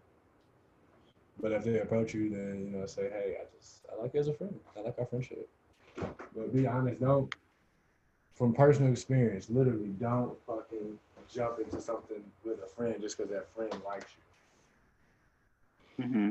But 1.40 1.52
if 1.52 1.64
they 1.64 1.80
approach 1.80 2.12
you, 2.12 2.28
then 2.28 2.60
you 2.64 2.78
know 2.78 2.86
say, 2.86 3.08
hey, 3.10 3.38
I 3.40 3.44
just 3.56 3.86
I 3.90 4.00
like 4.00 4.12
you 4.12 4.20
as 4.20 4.28
a 4.28 4.34
friend. 4.34 4.54
I 4.76 4.80
like 4.82 4.96
our 4.98 5.06
friendship. 5.06 5.48
But 5.96 6.54
be 6.54 6.66
honest, 6.66 7.00
don't. 7.00 7.34
From 8.34 8.52
personal 8.52 8.90
experience, 8.90 9.48
literally, 9.48 9.94
don't 10.00 10.36
fucking 10.44 10.98
jump 11.32 11.60
into 11.60 11.80
something 11.80 12.22
with 12.44 12.58
a 12.64 12.66
friend 12.66 12.96
just 13.00 13.16
because 13.16 13.30
that 13.32 13.48
friend 13.54 13.72
likes 13.86 14.12
you. 15.98 16.04
Mm-hmm. 16.04 16.30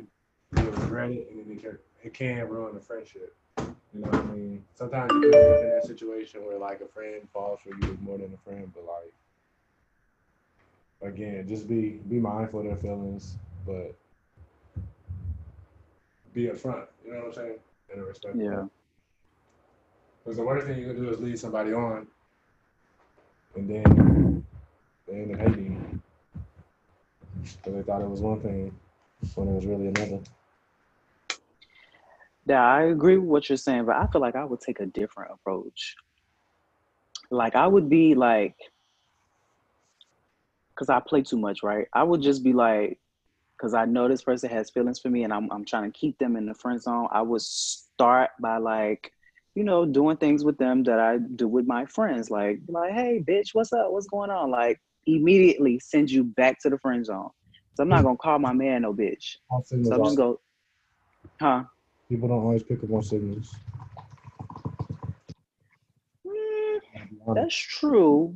you'll 0.57 0.71
regret 0.73 1.11
it, 1.11 1.29
and 1.31 1.39
then 1.39 1.57
it 1.57 1.63
can, 1.63 1.77
it 2.03 2.13
can 2.13 2.47
ruin 2.47 2.75
a 2.75 2.79
friendship. 2.79 3.35
You 3.57 3.75
know 4.01 4.07
what 4.09 4.15
I 4.15 4.23
mean? 4.23 4.63
Sometimes 4.75 5.11
you 5.13 5.23
end 5.25 5.35
up 5.35 5.61
in 5.61 5.69
that 5.69 5.85
situation 5.85 6.45
where 6.45 6.57
like 6.57 6.81
a 6.81 6.87
friend 6.87 7.27
falls 7.31 7.59
for 7.61 7.69
you 7.69 7.97
more 8.01 8.17
than 8.17 8.33
a 8.33 8.49
friend, 8.49 8.71
but 8.73 8.85
like 8.85 9.13
again, 11.13 11.47
just 11.47 11.67
be 11.67 12.01
be 12.09 12.19
mindful 12.19 12.59
of 12.61 12.65
their 12.65 12.75
feelings, 12.75 13.37
but 13.65 13.95
be 16.33 16.47
upfront. 16.47 16.87
You 17.05 17.13
know 17.13 17.19
what 17.19 17.27
I'm 17.27 17.33
saying? 17.33 17.59
In 17.93 17.99
a 17.99 18.03
respectful 18.03 18.41
Yeah. 18.41 18.65
Because 20.23 20.37
the 20.37 20.43
worst 20.43 20.67
thing 20.67 20.79
you 20.79 20.87
can 20.87 20.95
do 20.95 21.09
is 21.09 21.19
lead 21.19 21.37
somebody 21.37 21.73
on, 21.73 22.07
and 23.55 23.69
then 23.69 24.45
they 25.07 25.13
end 25.13 25.33
up 25.33 25.39
hating 25.39 25.65
you 25.93 26.01
because 27.41 27.73
they 27.73 27.81
thought 27.83 28.01
it 28.01 28.09
was 28.09 28.21
one 28.21 28.39
thing 28.39 28.73
when 29.35 29.47
it 29.49 29.53
was 29.53 29.65
really 29.65 29.87
another. 29.87 30.19
Yeah, 32.45 32.63
I 32.63 32.83
agree 32.83 33.17
with 33.17 33.29
what 33.29 33.49
you're 33.49 33.57
saying, 33.57 33.85
but 33.85 33.95
I 33.95 34.07
feel 34.07 34.21
like 34.21 34.35
I 34.35 34.43
would 34.43 34.59
take 34.59 34.79
a 34.79 34.85
different 34.85 35.31
approach. 35.33 35.95
Like 37.31 37.55
I 37.55 37.67
would 37.67 37.89
be 37.89 38.15
like, 38.15 38.55
because 40.73 40.89
I 40.89 40.99
play 40.99 41.21
too 41.21 41.37
much, 41.37 41.63
right? 41.63 41.87
I 41.93 42.03
would 42.03 42.21
just 42.21 42.43
be 42.43 42.53
like, 42.53 42.99
because 43.57 43.73
I 43.73 43.85
know 43.85 44.07
this 44.07 44.23
person 44.23 44.49
has 44.49 44.69
feelings 44.71 44.99
for 44.99 45.09
me, 45.09 45.23
and 45.23 45.31
I'm 45.33 45.49
I'm 45.51 45.63
trying 45.63 45.89
to 45.89 45.97
keep 45.97 46.17
them 46.17 46.35
in 46.35 46.45
the 46.45 46.53
friend 46.53 46.81
zone. 46.81 47.07
I 47.11 47.21
would 47.21 47.41
start 47.41 48.31
by 48.41 48.57
like, 48.57 49.11
you 49.55 49.63
know, 49.63 49.85
doing 49.85 50.17
things 50.17 50.43
with 50.43 50.57
them 50.57 50.83
that 50.83 50.99
I 50.99 51.19
do 51.35 51.47
with 51.47 51.65
my 51.65 51.85
friends, 51.85 52.29
like 52.29 52.59
like, 52.67 52.91
hey, 52.91 53.23
bitch, 53.25 53.49
what's 53.53 53.71
up? 53.71 53.91
What's 53.91 54.07
going 54.07 54.31
on? 54.31 54.51
Like 54.51 54.81
immediately 55.05 55.79
send 55.79 56.11
you 56.11 56.23
back 56.23 56.59
to 56.61 56.69
the 56.69 56.79
friend 56.79 57.05
zone. 57.05 57.29
So 57.75 57.83
I'm 57.83 57.89
not 57.89 58.03
gonna 58.03 58.17
call 58.17 58.39
my 58.39 58.53
man 58.53 58.81
no 58.81 58.93
bitch. 58.93 59.37
So 59.89 59.95
I'm 59.95 60.03
just 60.03 60.17
go, 60.17 60.41
huh? 61.39 61.63
People 62.09 62.27
don't 62.27 62.41
always 62.41 62.63
pick 62.63 62.83
up 62.83 62.91
on 62.91 63.01
signals. 63.03 63.55
Mm, 66.27 66.79
That's 67.35 67.55
true. 67.55 68.35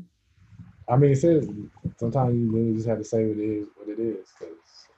I 0.89 0.95
mean, 0.95 1.11
it 1.11 1.17
says 1.17 1.49
sometimes 1.97 2.35
you 2.35 2.51
really 2.51 2.73
just 2.75 2.87
have 2.87 2.97
to 2.97 3.03
say 3.03 3.25
what 3.25 3.37
it 3.37 3.43
is, 3.43 3.67
what 3.75 3.89
it 3.89 3.99
is, 3.99 4.27
because 4.39 4.55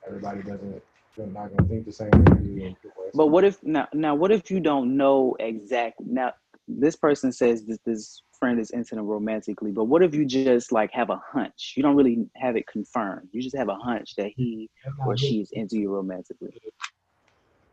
everybody 0.08 0.41
doesn't, 0.43 0.84
they're 1.17 1.27
not 1.27 1.49
gonna 1.55 1.67
think 1.67 1.86
the 1.86 1.91
same 1.91 2.12
way 2.12 2.75
But 3.13 3.27
what 3.27 3.43
if 3.43 3.62
now? 3.63 3.88
Now, 3.93 4.15
what 4.15 4.32
if 4.32 4.51
you 4.51 4.60
don't 4.60 4.95
know 4.95 5.36
exact? 5.39 5.95
Now, 5.99 6.34
this 6.67 6.95
person 6.95 7.32
says 7.32 7.65
this 7.65 7.79
this 7.86 8.21
friend 8.38 8.60
is 8.60 8.69
into 8.69 8.95
them 8.95 9.05
romantically, 9.05 9.71
but 9.71 9.86
what 9.86 10.03
if 10.03 10.13
you 10.13 10.25
just 10.25 10.71
like 10.71 10.91
have 10.93 11.10
a 11.10 11.19
hunch? 11.34 11.73
You 11.75 11.82
don't 11.84 11.95
really 11.95 12.25
have 12.38 12.55
it 12.55 12.67
confirmed. 12.67 13.27
You 13.32 13.41
just 13.41 13.58
have 13.58 13.69
a 13.69 13.75
hunch 13.75 14.15
that 14.17 14.32
he 14.36 14.69
or 15.05 15.17
she 15.17 15.41
is 15.41 15.49
into 15.53 15.77
you 15.77 15.91
romantically. 15.91 16.51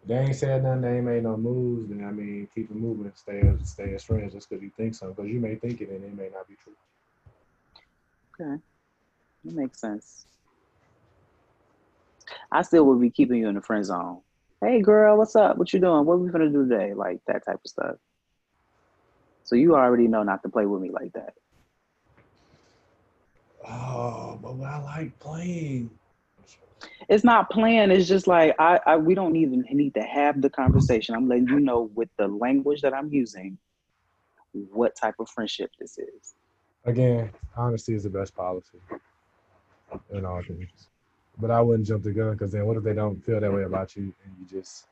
They 0.06 0.18
ain't 0.18 0.36
said 0.36 0.62
nothing. 0.62 0.82
They 0.82 0.96
ain't 0.96 1.04
made 1.04 1.22
no 1.24 1.36
moves. 1.36 1.88
Then 1.88 2.04
I 2.04 2.12
mean, 2.12 2.48
keep 2.54 2.70
it 2.70 2.76
moving. 2.76 3.10
Stay 3.16 3.40
as 3.40 3.68
stay 3.68 3.92
as 3.94 4.04
friends 4.04 4.34
just 4.34 4.48
because 4.48 4.62
you 4.62 4.70
think 4.76 4.94
so. 4.94 5.08
Because 5.08 5.28
you 5.28 5.40
may 5.40 5.56
think 5.56 5.80
it 5.80 5.88
and 5.88 6.04
it 6.04 6.16
may 6.16 6.28
not 6.32 6.48
be 6.48 6.54
true. 6.62 6.74
Okay, 8.40 8.62
that 9.44 9.54
makes 9.54 9.80
sense. 9.80 10.26
I 12.52 12.62
still 12.62 12.84
would 12.84 13.00
be 13.00 13.10
keeping 13.10 13.38
you 13.38 13.48
in 13.48 13.56
the 13.56 13.62
friend 13.62 13.84
zone. 13.84 14.20
Hey, 14.60 14.80
girl, 14.80 15.18
what's 15.18 15.34
up? 15.34 15.58
What 15.58 15.72
you 15.72 15.80
doing? 15.80 16.06
What 16.06 16.20
we 16.20 16.30
gonna 16.30 16.50
do 16.50 16.68
today? 16.68 16.94
Like 16.94 17.18
that 17.26 17.44
type 17.44 17.60
of 17.64 17.68
stuff. 17.68 17.96
So 19.44 19.56
you 19.56 19.74
already 19.74 20.06
know 20.06 20.22
not 20.22 20.42
to 20.42 20.48
play 20.48 20.66
with 20.66 20.82
me 20.82 20.90
like 20.90 21.12
that. 21.14 21.34
Oh, 23.68 24.38
but 24.40 24.64
I 24.64 24.82
like 24.82 25.18
playing. 25.18 25.90
It's 27.08 27.24
not 27.24 27.50
planned. 27.50 27.92
It's 27.92 28.08
just 28.08 28.26
like 28.26 28.54
I, 28.58 28.80
I 28.86 28.96
we 28.96 29.14
don't 29.14 29.36
even 29.36 29.64
need 29.70 29.94
to 29.94 30.02
have 30.02 30.40
the 30.42 30.50
conversation. 30.50 31.14
I'm 31.14 31.28
letting 31.28 31.48
you 31.48 31.60
know 31.60 31.90
with 31.94 32.08
the 32.18 32.28
language 32.28 32.82
that 32.82 32.94
I'm 32.94 33.08
using 33.12 33.58
what 34.52 34.96
type 34.96 35.14
of 35.18 35.28
friendship 35.28 35.70
this 35.78 35.98
is. 35.98 36.34
Again, 36.84 37.30
honesty 37.56 37.94
is 37.94 38.04
the 38.04 38.10
best 38.10 38.34
policy 38.34 38.78
in 40.10 40.24
all 40.24 40.42
things. 40.42 40.68
But 41.38 41.50
I 41.50 41.60
wouldn't 41.60 41.86
jump 41.86 42.02
the 42.02 42.12
gun 42.12 42.32
because 42.32 42.52
then 42.52 42.66
what 42.66 42.76
if 42.76 42.82
they 42.82 42.94
don't 42.94 43.22
feel 43.22 43.40
that 43.40 43.52
way 43.52 43.64
about 43.64 43.94
you 43.96 44.14
and 44.24 44.34
you 44.38 44.46
just 44.60 44.86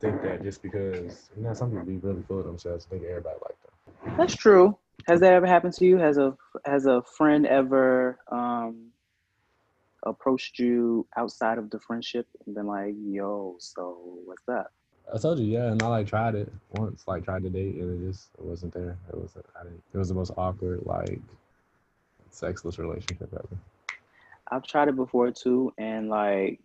think 0.00 0.22
that 0.22 0.42
just 0.42 0.62
because 0.62 1.30
you 1.36 1.42
know 1.42 1.54
some 1.54 1.70
people 1.70 1.86
be 1.86 1.96
really 1.96 2.22
full 2.22 2.40
of 2.40 2.46
themselves, 2.46 2.84
think 2.84 3.04
everybody 3.04 3.36
like 3.42 3.56
them. 3.62 4.16
That's 4.18 4.34
true. 4.34 4.76
Has 5.08 5.20
that 5.20 5.32
ever 5.32 5.46
happened 5.46 5.74
to 5.74 5.84
you? 5.86 5.96
Has 5.96 6.18
a 6.18 6.36
has 6.66 6.86
a 6.86 7.02
friend 7.02 7.46
ever 7.46 8.18
um 8.30 8.90
approached 10.04 10.58
you 10.58 11.06
outside 11.16 11.58
of 11.58 11.70
the 11.70 11.78
friendship 11.78 12.26
and 12.46 12.54
been 12.54 12.66
like, 12.66 12.94
yo, 12.98 13.56
so 13.58 13.98
what's 14.24 14.48
up? 14.48 14.72
I 15.12 15.18
told 15.18 15.40
you, 15.40 15.46
yeah, 15.46 15.72
and 15.72 15.82
I 15.82 15.88
like 15.88 16.06
tried 16.06 16.34
it 16.34 16.52
once, 16.72 17.04
like 17.06 17.24
tried 17.24 17.42
to 17.42 17.50
date, 17.50 17.76
and 17.76 18.02
it 18.02 18.08
just 18.08 18.28
it 18.38 18.44
wasn't 18.44 18.72
there. 18.74 18.96
It 19.08 19.16
was 19.16 19.36
I 19.58 19.64
didn't. 19.64 19.82
It 19.92 19.98
was 19.98 20.08
the 20.08 20.14
most 20.14 20.32
awkward, 20.36 20.82
like 20.86 21.20
sexless 22.30 22.78
relationship 22.78 23.28
ever. 23.32 23.58
I've 24.50 24.64
tried 24.64 24.88
it 24.88 24.96
before 24.96 25.30
too, 25.32 25.72
and 25.78 26.08
like 26.08 26.60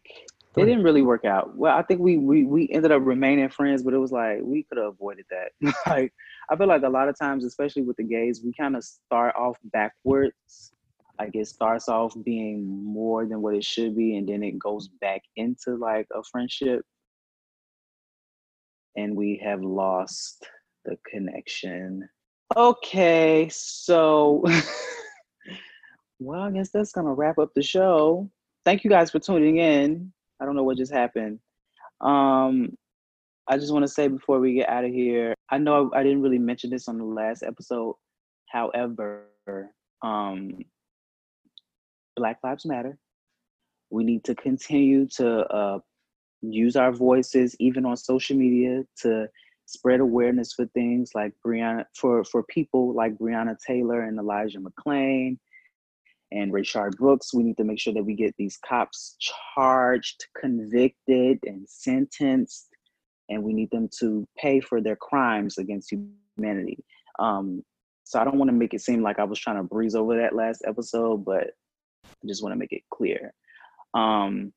it 0.58 0.66
didn't 0.66 0.84
really 0.84 1.02
work 1.02 1.26
out. 1.26 1.56
Well, 1.56 1.76
I 1.76 1.82
think 1.82 2.00
we 2.00 2.18
we 2.18 2.44
we 2.44 2.70
ended 2.70 2.92
up 2.92 3.02
remaining 3.04 3.50
friends, 3.50 3.84
but 3.84 3.94
it 3.94 3.98
was 3.98 4.12
like 4.12 4.40
we 4.42 4.64
could 4.64 4.78
have 4.78 4.88
avoided 4.88 5.26
that. 5.30 5.74
like 5.88 6.14
I 6.50 6.56
feel 6.56 6.68
like 6.68 6.84
a 6.84 6.90
lot 6.90 7.10
of 7.10 7.18
times, 7.18 7.46
especially 7.46 7.82
with 7.82 7.98
the 7.98 8.04
gays, 8.04 8.42
we 8.44 8.54
kind 8.54 8.76
of 8.76 8.84
start 8.84 9.36
off 9.36 9.58
backwards. 9.66 10.72
Like 11.20 11.32
it 11.34 11.48
starts 11.48 11.88
off 11.88 12.14
being 12.24 12.66
more 12.68 13.26
than 13.26 13.42
what 13.42 13.56
it 13.56 13.64
should 13.64 13.96
be, 13.96 14.18
and 14.18 14.28
then 14.28 14.44
it 14.44 14.60
goes 14.60 14.90
back 15.00 15.22
into 15.38 15.78
like 15.78 16.08
a 16.14 16.22
friendship, 16.32 16.82
and 18.96 19.16
we 19.16 19.42
have 19.44 19.62
lost 19.62 20.46
the 20.84 20.98
connection. 21.10 22.08
Okay, 22.56 23.48
so 23.52 24.44
well, 26.20 26.42
I 26.42 26.52
guess 26.52 26.70
that's 26.72 26.92
gonna 26.92 27.14
wrap 27.14 27.40
up 27.40 27.52
the 27.56 27.64
show. 27.64 28.30
Thank 28.66 28.84
you 28.84 28.90
guys 28.90 29.12
for 29.12 29.20
tuning 29.20 29.58
in. 29.58 30.12
I 30.42 30.46
don't 30.46 30.56
know 30.56 30.64
what 30.64 30.78
just 30.78 30.94
happened. 30.94 31.40
Um, 32.02 32.76
I 33.48 33.58
just 33.58 33.72
want 33.72 33.84
to 33.84 33.92
say 33.92 34.08
before 34.08 34.40
we 34.40 34.56
get 34.56 34.70
out 34.70 34.86
of 34.86 34.92
here, 34.92 35.34
I 35.50 35.60
know 35.60 35.92
I 35.94 36.04
didn't 36.04 36.22
really 36.22 36.40
mention 36.40 36.72
this 36.72 36.88
on 36.88 36.98
the 36.98 37.06
last 37.06 37.44
episode. 37.44 37.96
However, 38.48 39.28
um, 40.02 40.58
Black 42.16 42.40
Lives 42.44 42.66
Matter. 42.66 42.98
We 43.90 44.04
need 44.04 44.24
to 44.26 44.36
continue 44.36 45.08
to 45.18 45.46
uh, 45.48 45.80
use 46.42 46.76
our 46.76 46.92
voices, 46.92 47.56
even 47.60 47.86
on 47.86 47.98
social 47.98 48.36
media, 48.36 48.84
to 49.02 49.28
spread 49.66 50.00
awareness 50.00 50.54
for 50.54 50.66
things 50.68 51.12
like 51.16 51.34
Breonna, 51.46 51.86
for 51.96 52.24
for 52.24 52.44
people 52.44 52.94
like 52.94 53.18
Breonna 53.18 53.56
Taylor 53.66 54.04
and 54.04 54.18
Elijah 54.18 54.60
McClain 54.60 55.38
and 56.32 56.52
Rayshard 56.52 56.98
Brooks. 56.98 57.34
We 57.34 57.44
need 57.44 57.58
to 57.58 57.64
make 57.64 57.80
sure 57.80 57.94
that 57.94 58.04
we 58.04 58.16
get 58.16 58.36
these 58.38 58.58
cops 58.58 59.16
charged, 59.20 60.26
convicted, 60.40 61.40
and 61.44 61.68
sentenced, 61.68 62.70
and 63.30 63.44
we 63.44 63.54
need 63.54 63.72
them 63.72 63.90
to 64.00 64.28
pay 64.38 64.60
for 64.60 64.82
their 64.82 64.96
crimes 64.96 65.58
against 65.58 65.94
humanity. 66.38 66.84
Um, 67.20 67.64
so 68.04 68.20
I 68.20 68.24
don't 68.24 68.38
want 68.38 68.50
to 68.50 68.56
make 68.56 68.74
it 68.74 68.82
seem 68.82 69.02
like 69.02 69.20
I 69.20 69.24
was 69.24 69.40
trying 69.40 69.58
to 69.58 69.64
breeze 69.64 69.96
over 69.96 70.16
that 70.18 70.36
last 70.36 70.62
episode, 70.68 71.26
but 71.26 71.52
I 72.24 72.28
just 72.28 72.44
want 72.44 72.54
to 72.54 72.60
make 72.60 72.72
it 72.72 72.84
clear. 72.90 73.34
Um, 73.94 74.54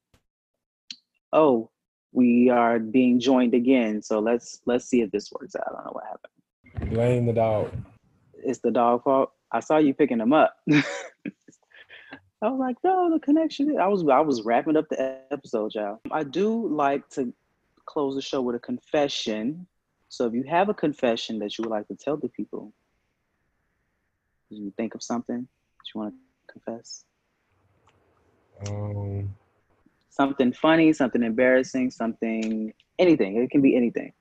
oh, 1.33 1.71
we 2.13 2.51
are 2.51 2.79
being 2.79 3.21
joined 3.21 3.55
again, 3.55 4.03
so 4.03 4.19
let's 4.19 4.61
let's 4.67 4.87
see 4.87 5.03
if 5.03 5.11
this 5.11 5.31
works 5.33 5.55
out. 5.55 5.65
I 5.69 5.73
don't 5.73 5.85
know 5.87 5.93
what 5.93 6.05
happened. 6.05 6.93
Blame 6.93 7.27
the 7.27 7.33
dog. 7.33 7.73
It's 8.35 8.61
the 8.61 8.71
dog 8.71 9.05
fault. 9.05 9.33
I 9.51 9.61
saw 9.61 9.79
you 9.79 9.95
picking 9.95 10.21
him 10.21 10.33
up. 10.33 10.57
I 12.41 12.49
was 12.49 12.61
like, 12.61 12.77
no, 12.85 13.11
the 13.13 13.19
connection. 13.19 13.79
I 13.79 13.89
was 13.89 14.05
I 14.09 14.21
was 14.21 14.43
wrapping 14.43 14.77
up 14.77 14.89
the 14.89 15.19
episode, 15.31 15.75
y'all. 15.75 16.01
I 16.11 16.23
do 16.25 16.69
like 16.69 17.09
to 17.11 17.33
close 17.87 18.15
the 18.15 18.23
show 18.23 18.41
with 18.43 18.55
a 18.55 18.61
confession. 18.61 19.67
So 20.09 20.27
if 20.27 20.35
you 20.35 20.45
have 20.45 20.69
a 20.69 20.75
confession 20.75 21.41
that 21.41 21.59
you 21.59 21.63
would 21.63 21.71
like 21.71 21.89
to 21.89 21.97
tell 21.97 22.17
the 22.17 22.29
people, 22.29 22.73
you 24.51 24.73
think 24.77 24.95
of 24.95 25.03
something 25.03 25.43
that 25.43 25.95
you 25.95 26.01
want 26.01 26.15
to 26.15 26.53
confess? 26.53 27.05
Um, 28.66 29.35
Something 30.11 30.53
funny, 30.53 30.92
something 30.92 31.23
embarrassing, 31.23 31.90
something 31.90 32.73
anything. 32.99 33.37
It 33.37 33.51
can 33.51 33.61
be 33.61 33.77
anything. 33.77 34.12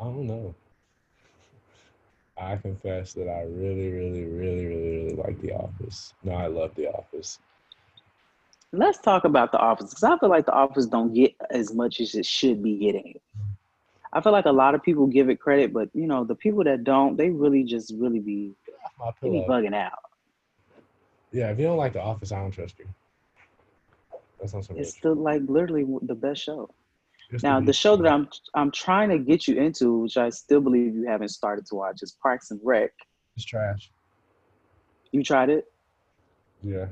I 0.00 0.04
don't 0.04 0.26
know. 0.26 0.54
I 2.38 2.56
confess 2.56 3.12
that 3.14 3.28
I 3.28 3.42
really, 3.42 3.90
really, 3.90 4.24
really, 4.24 4.66
really, 4.66 5.00
really 5.00 5.16
like 5.16 5.40
The 5.40 5.52
Office. 5.52 6.14
No, 6.22 6.32
I 6.32 6.46
love 6.46 6.74
The 6.76 6.86
Office. 6.86 7.38
Let's 8.72 9.00
talk 9.00 9.24
about 9.24 9.50
the 9.50 9.58
office 9.58 9.90
because 9.90 10.04
I 10.04 10.16
feel 10.16 10.28
like 10.28 10.46
the 10.46 10.52
office 10.52 10.86
don't 10.86 11.12
get 11.12 11.34
as 11.50 11.74
much 11.74 12.00
as 12.00 12.14
it 12.14 12.24
should 12.24 12.62
be 12.62 12.78
getting. 12.78 13.18
I 14.12 14.20
feel 14.20 14.32
like 14.32 14.46
a 14.46 14.52
lot 14.52 14.74
of 14.74 14.82
people 14.82 15.06
give 15.06 15.28
it 15.28 15.36
credit, 15.40 15.72
but 15.72 15.88
you 15.94 16.06
know, 16.06 16.24
the 16.24 16.34
people 16.34 16.64
that 16.64 16.84
don't, 16.84 17.16
they 17.16 17.30
really 17.30 17.62
just 17.62 17.94
really 17.96 18.18
be 18.18 18.52
they 19.22 19.30
be 19.30 19.44
bugging 19.48 19.74
out. 19.74 19.98
Yeah, 21.32 21.50
if 21.50 21.58
you 21.58 21.64
don't 21.66 21.76
like 21.76 21.92
The 21.92 22.02
Office, 22.02 22.32
I 22.32 22.40
don't 22.40 22.50
trust 22.50 22.78
you. 22.78 22.86
That's 24.40 24.52
not 24.52 24.64
so 24.64 24.74
It's 24.76 24.96
still 24.96 25.14
like 25.14 25.42
literally 25.46 25.86
the 26.02 26.14
best 26.14 26.42
show. 26.42 26.68
Just 27.30 27.44
Now, 27.44 27.60
be- 27.60 27.66
the 27.66 27.72
show 27.72 27.94
that 27.96 28.10
I'm 28.10 28.28
I'm 28.54 28.70
trying 28.72 29.10
to 29.10 29.18
get 29.18 29.46
you 29.46 29.56
into, 29.60 30.00
which 30.00 30.16
I 30.16 30.30
still 30.30 30.60
believe 30.60 30.94
you 30.94 31.06
haven't 31.06 31.28
started 31.28 31.66
to 31.66 31.76
watch, 31.76 32.02
is 32.02 32.16
Parks 32.20 32.50
and 32.50 32.58
Rec. 32.64 32.90
It's 33.36 33.44
trash. 33.44 33.90
You 35.12 35.22
tried 35.22 35.50
it? 35.50 35.70
Yeah, 36.62 36.86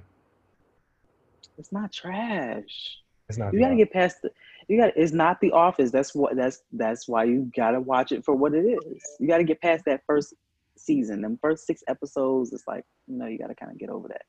It's 1.59 1.73
not 1.73 1.93
trash. 1.93 2.99
it's 3.29 3.37
not. 3.39 3.53
You 3.53 3.59
got 3.61 3.69
to 3.69 3.75
Office. 3.75 3.79
get 3.85 3.93
past 3.93 4.23
the. 4.23 4.31
You 4.69 4.79
got. 4.79 4.93
It's 4.97 5.13
not 5.13 5.41
The 5.41 5.51
Office. 5.53 5.91
That's 5.91 6.15
what. 6.15 6.37
That's 6.37 6.63
that's 6.73 7.09
why 7.09 7.25
you 7.25 7.51
got 7.57 7.71
to 7.73 7.81
watch 7.81 8.13
it 8.13 8.25
for 8.25 8.35
what 8.35 8.55
it 8.55 8.65
is. 8.67 9.03
You 9.19 9.27
got 9.27 9.39
to 9.39 9.45
get 9.45 9.61
past 9.63 9.85
that 9.87 10.03
first 10.07 10.35
season. 10.77 11.23
Them 11.23 11.39
first 11.41 11.67
six 11.67 11.83
episodes. 11.89 12.53
It's 12.53 12.67
like 12.67 12.85
you 13.07 13.17
know 13.19 13.27
you 13.27 13.39
got 13.39 13.47
to 13.49 13.55
kind 13.55 13.73
of 13.73 13.79
get 13.79 13.89
over 13.89 14.09
that. 14.09 14.23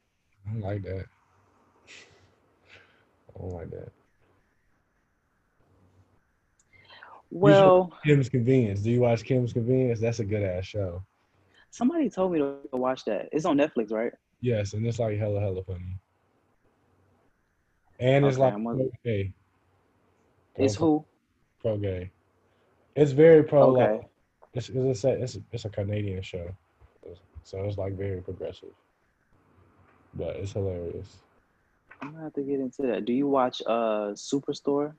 I 0.50 0.56
like 0.60 0.84
that. 0.84 1.06
I 3.40 3.44
like 3.46 3.70
that. 3.72 3.90
Well, 7.32 7.94
Kim's 8.04 8.30
Convenience. 8.30 8.80
Do 8.82 8.92
you 8.92 9.02
watch 9.02 9.24
Kim's 9.24 9.54
Convenience? 9.54 10.00
That's 10.00 10.20
a 10.20 10.26
good 10.26 10.42
ass 10.42 10.66
show. 10.66 11.04
somebody 11.70 12.10
told 12.10 12.32
me 12.32 12.40
to 12.40 12.58
watch 12.72 13.06
that. 13.06 13.30
It's 13.32 13.46
on 13.46 13.58
Netflix, 13.58 13.92
right? 13.92 14.12
Yes, 14.42 14.74
and 14.74 14.86
it's 14.88 14.98
like 15.00 15.20
hella 15.20 15.40
hella 15.40 15.64
funny. 15.64 16.00
And 18.00 18.26
it's 18.26 18.38
Okay, 18.38 18.44
like 18.46 18.54
I'm 18.54 18.64
gonna- 18.64 18.78
pro 18.86 18.90
gay. 19.04 19.34
It's 20.56 20.76
who? 20.76 21.06
Pro 21.62 21.78
gay. 21.78 22.12
It's 22.96 23.12
very 23.12 23.44
pro. 23.44 23.76
Okay. 23.76 23.98
Like, 23.98 24.10
it's 24.54 24.70
it's 24.70 25.04
a 25.04 25.10
it's 25.10 25.36
a, 25.36 25.40
it's 25.52 25.66
a 25.66 25.70
Canadian 25.70 26.22
show, 26.22 26.52
so 27.44 27.64
it's 27.64 27.78
like 27.78 27.94
very 27.94 28.22
progressive. 28.22 28.74
But 30.16 30.38
it's 30.38 30.54
hilarious. 30.54 31.18
I'm 32.02 32.12
gonna 32.12 32.24
have 32.24 32.34
to 32.34 32.42
get 32.42 32.60
into 32.60 32.82
that. 32.84 33.06
Do 33.06 33.14
you 33.14 33.28
watch 33.28 33.62
uh 33.66 34.14
Superstore? 34.14 34.94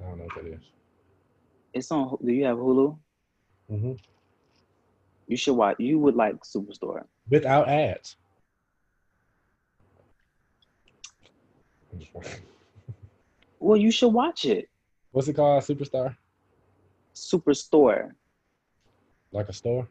I 0.00 0.08
don't 0.08 0.18
know 0.18 0.24
what 0.24 0.44
that 0.44 0.52
is. 0.52 0.60
It's 1.72 1.90
on. 1.90 2.16
Do 2.24 2.32
you 2.32 2.44
have 2.44 2.58
Hulu? 2.58 2.98
Mm-hmm. 3.72 3.92
You 5.26 5.36
should 5.36 5.54
watch. 5.54 5.76
You 5.78 5.98
would 5.98 6.16
like 6.16 6.36
Superstore. 6.42 7.04
Without 7.30 7.68
ads. 7.68 8.16
I'm 13.64 13.80
just 13.80 13.80
wondering. 13.80 13.80
Well, 13.80 13.80
you 13.80 13.90
should 13.90 14.08
watch 14.08 14.44
it. 14.44 14.68
What's 15.12 15.28
it 15.28 15.34
called? 15.34 15.62
Superstar? 15.62 16.16
Superstore. 17.14 18.12
Like 19.32 19.48
a 19.48 19.52
store? 19.52 19.88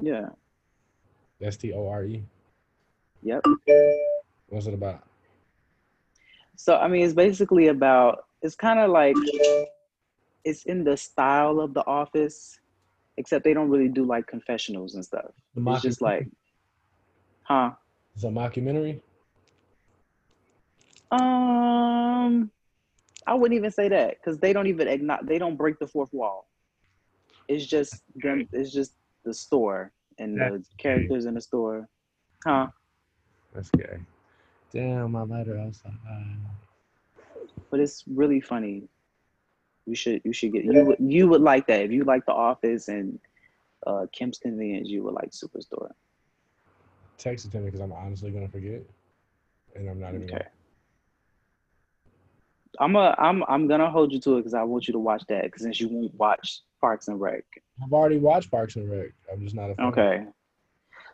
Yeah. 0.00 0.28
S 1.40 1.56
T 1.56 1.72
O 1.72 1.88
R 1.88 2.04
E. 2.04 2.22
Yep. 3.22 3.44
What's 4.48 4.66
it 4.66 4.74
about? 4.74 5.02
So 6.56 6.76
I 6.76 6.88
mean, 6.88 7.04
it's 7.04 7.14
basically 7.14 7.68
about. 7.68 8.24
It's 8.42 8.54
kind 8.54 8.78
of 8.78 8.90
like 8.90 9.16
it's 10.44 10.64
in 10.64 10.84
the 10.84 10.96
style 10.96 11.58
of 11.60 11.74
The 11.74 11.84
Office, 11.86 12.60
except 13.16 13.44
they 13.44 13.52
don't 13.52 13.68
really 13.68 13.88
do 13.88 14.04
like 14.04 14.26
confessionals 14.28 14.94
and 14.94 15.04
stuff. 15.04 15.32
It's 15.56 15.82
just 15.82 16.00
like, 16.00 16.28
huh? 17.42 17.72
It's 18.14 18.24
a 18.24 18.28
mockumentary. 18.28 19.00
Um, 21.10 22.50
I 23.28 23.34
wouldn't 23.34 23.56
even 23.56 23.70
say 23.70 23.88
that 23.90 24.16
because 24.18 24.38
they 24.38 24.54
don't 24.54 24.66
even 24.66 24.88
acknowledge, 24.88 25.26
they 25.26 25.38
don't 25.38 25.56
break 25.56 25.78
the 25.78 25.86
fourth 25.86 26.12
wall. 26.12 26.48
It's 27.46 27.66
just 27.66 28.02
them. 28.16 28.48
It's 28.52 28.72
just 28.72 28.94
the 29.24 29.34
store 29.34 29.92
and 30.18 30.34
the 30.36 30.40
That's 30.40 30.68
characters 30.78 31.26
in 31.26 31.34
the 31.34 31.40
store, 31.40 31.88
huh? 32.44 32.68
That's 33.54 33.70
gay. 33.70 33.98
Damn, 34.72 35.12
my 35.12 35.22
letter 35.22 35.58
outside. 35.58 35.92
But 37.70 37.80
it's 37.80 38.04
really 38.06 38.40
funny. 38.40 38.88
You 39.86 39.94
should 39.94 40.22
you 40.24 40.32
should 40.32 40.52
get 40.52 40.64
you 40.64 40.84
would 40.84 40.98
you 40.98 41.28
would 41.28 41.42
like 41.42 41.66
that 41.66 41.82
if 41.82 41.90
you 41.90 42.04
like 42.04 42.24
The 42.24 42.32
Office 42.32 42.88
and 42.88 43.18
uh, 43.86 44.06
Kim's 44.12 44.38
Convenience. 44.38 44.88
You 44.88 45.02
would 45.04 45.14
like 45.14 45.30
Superstore. 45.30 45.90
Text 47.18 47.44
it 47.46 47.52
to 47.52 47.58
me 47.58 47.66
because 47.66 47.80
I'm 47.80 47.92
honestly 47.92 48.30
gonna 48.30 48.48
forget, 48.48 48.82
and 49.74 49.88
I'm 49.88 50.00
not 50.00 50.14
even. 50.14 50.24
Okay. 50.24 50.46
I'm 52.80 52.96
a 52.96 53.14
I'm 53.18 53.42
I'm 53.48 53.66
gonna 53.68 53.90
hold 53.90 54.12
you 54.12 54.20
to 54.20 54.34
it 54.36 54.40
because 54.40 54.54
I 54.54 54.62
want 54.62 54.86
you 54.88 54.92
to 54.92 54.98
watch 54.98 55.22
that 55.28 55.44
because 55.44 55.62
since 55.62 55.80
you 55.80 55.88
won't 55.88 56.14
watch 56.14 56.60
Parks 56.80 57.08
and 57.08 57.20
Rec. 57.20 57.44
I've 57.82 57.92
already 57.92 58.18
watched 58.18 58.50
Parks 58.50 58.76
and 58.76 58.90
Rec. 58.90 59.08
I'm 59.32 59.42
just 59.42 59.54
not 59.54 59.70
a 59.70 59.74
fan. 59.74 59.86
Okay. 59.86 60.24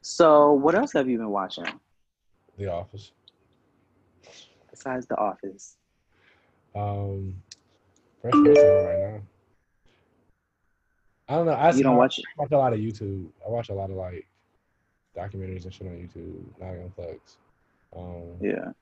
So 0.03 0.53
what 0.53 0.74
else 0.74 0.92
have 0.92 1.09
you 1.09 1.16
been 1.16 1.31
watching 1.31 1.64
The 2.59 2.66
Office. 2.70 3.12
besides 4.70 5.07
The 5.07 5.16
Office? 5.16 5.77
Um, 6.74 7.35
Fresh 8.20 8.33
Prince 8.33 8.59
on 8.59 8.85
right 8.85 8.98
now. 8.98 9.20
I 11.29 11.37
don't 11.37 11.46
know. 11.46 11.53
I 11.53 11.70
You 11.72 11.83
don't 11.83 11.94
I 11.94 11.98
watch 11.98 12.20
I 12.20 12.42
watch 12.42 12.53
a 12.53 12.59
lot 12.59 12.72
of 12.74 12.81
YouTube. 12.81 13.29
I 13.46 13.50
watch 13.50 13.70
a 13.70 13.74
lot 13.74 13.90
of 13.90 13.96
like 13.96 14.27
documentaries 15.16 15.64
and 15.64 15.72
shit 15.72 15.87
on 15.87 15.94
YouTube. 15.94 16.42
Not 16.61 16.68
on 16.70 16.92
Flex. 16.94 17.37
Um, 17.96 18.37
Yeah. 18.40 18.72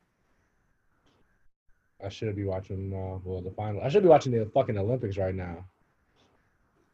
I 2.04 2.08
should 2.08 2.34
be 2.34 2.44
watching. 2.44 2.92
Uh, 2.92 3.18
well, 3.24 3.40
the 3.40 3.50
final. 3.50 3.82
I 3.82 3.88
should 3.88 4.02
be 4.02 4.08
watching 4.08 4.32
the 4.32 4.46
fucking 4.46 4.76
Olympics 4.78 5.16
right 5.16 5.34
now. 5.34 5.64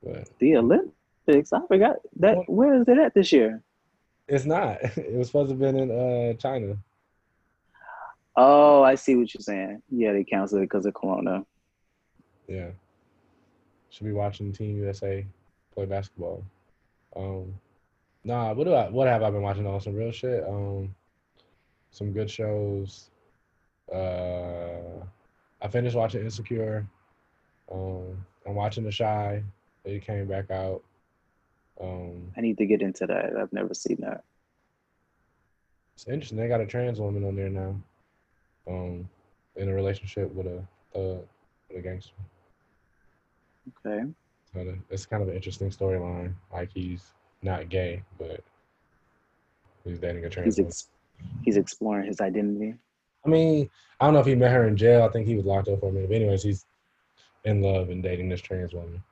But 0.02 0.28
The 0.38 0.56
Olympics. 0.56 1.52
I 1.52 1.60
forgot 1.66 1.96
that. 2.20 2.36
Where 2.46 2.74
is 2.74 2.88
it 2.88 2.98
at 2.98 3.14
this 3.14 3.32
year? 3.32 3.62
it's 4.28 4.44
not. 4.44 4.78
It 4.96 5.14
was 5.16 5.28
supposed 5.28 5.48
to 5.48 5.54
have 5.54 5.60
been 5.60 5.78
in 5.78 5.90
uh 5.90 6.34
China. 6.34 6.76
Oh, 8.36 8.82
I 8.82 8.94
see 8.94 9.16
what 9.16 9.32
you're 9.34 9.40
saying. 9.40 9.82
Yeah, 9.90 10.12
they 10.12 10.22
canceled 10.22 10.62
it 10.62 10.66
because 10.66 10.86
of 10.86 10.94
Corona. 10.94 11.44
Yeah. 12.46 12.70
Should 13.90 14.04
be 14.04 14.12
watching 14.12 14.52
Team 14.52 14.76
USA 14.76 15.26
play 15.74 15.86
basketball. 15.86 16.44
Um 17.16 17.54
nah, 18.24 18.52
what 18.52 18.64
do 18.64 18.74
I 18.74 18.88
what 18.90 19.08
have 19.08 19.22
I 19.22 19.30
been 19.30 19.42
watching 19.42 19.66
on 19.66 19.80
some 19.80 19.94
real 19.94 20.12
shit? 20.12 20.44
Um 20.46 20.94
some 21.90 22.12
good 22.12 22.30
shows. 22.30 23.10
Uh 23.92 25.04
I 25.60 25.68
finished 25.68 25.96
watching 25.96 26.22
Insecure. 26.22 26.86
Um 27.72 28.24
I'm 28.46 28.54
watching 28.54 28.84
The 28.84 28.92
Chi. 28.92 29.42
It 29.84 30.04
came 30.04 30.26
back 30.26 30.50
out. 30.50 30.82
Um 31.80 32.32
I 32.36 32.40
need 32.40 32.58
to 32.58 32.66
get 32.66 32.82
into 32.82 33.06
that. 33.06 33.36
I've 33.36 33.52
never 33.52 33.74
seen 33.74 33.98
that. 34.00 34.24
it's 35.94 36.06
interesting. 36.06 36.38
They 36.38 36.48
got 36.48 36.60
a 36.60 36.66
trans 36.66 37.00
woman 37.00 37.24
on 37.24 37.36
there 37.36 37.48
now. 37.50 37.76
Um 38.68 39.08
in 39.56 39.68
a 39.68 39.74
relationship 39.74 40.32
with 40.34 40.46
a 40.46 40.62
with 40.94 41.78
a 41.78 41.80
gangster. 41.82 42.12
Okay. 43.84 44.04
So 44.54 44.74
it's 44.90 45.06
kind 45.06 45.22
of 45.22 45.28
an 45.28 45.34
interesting 45.34 45.70
storyline. 45.70 46.32
Like 46.52 46.70
he's 46.72 47.12
not 47.42 47.68
gay, 47.68 48.02
but 48.18 48.42
he's 49.84 49.98
dating 49.98 50.24
a 50.24 50.30
trans 50.30 50.46
He's 50.46 50.58
woman. 50.58 50.68
ex- 50.68 50.88
he's 51.42 51.56
exploring 51.56 52.06
his 52.06 52.20
identity. 52.20 52.74
I 53.28 53.30
mean, 53.30 53.70
I 54.00 54.06
don't 54.06 54.14
know 54.14 54.20
if 54.20 54.26
he 54.26 54.34
met 54.34 54.52
her 54.52 54.66
in 54.66 54.76
jail. 54.76 55.02
I 55.02 55.08
think 55.08 55.26
he 55.26 55.34
was 55.36 55.44
locked 55.44 55.68
up 55.68 55.80
for 55.80 55.90
a 55.90 55.92
minute. 55.92 56.08
But 56.08 56.16
anyways, 56.16 56.42
he's 56.42 56.64
in 57.44 57.60
love 57.60 57.90
and 57.90 58.02
dating 58.02 58.30
this 58.30 58.40
trans 58.40 58.72
woman. 58.72 59.02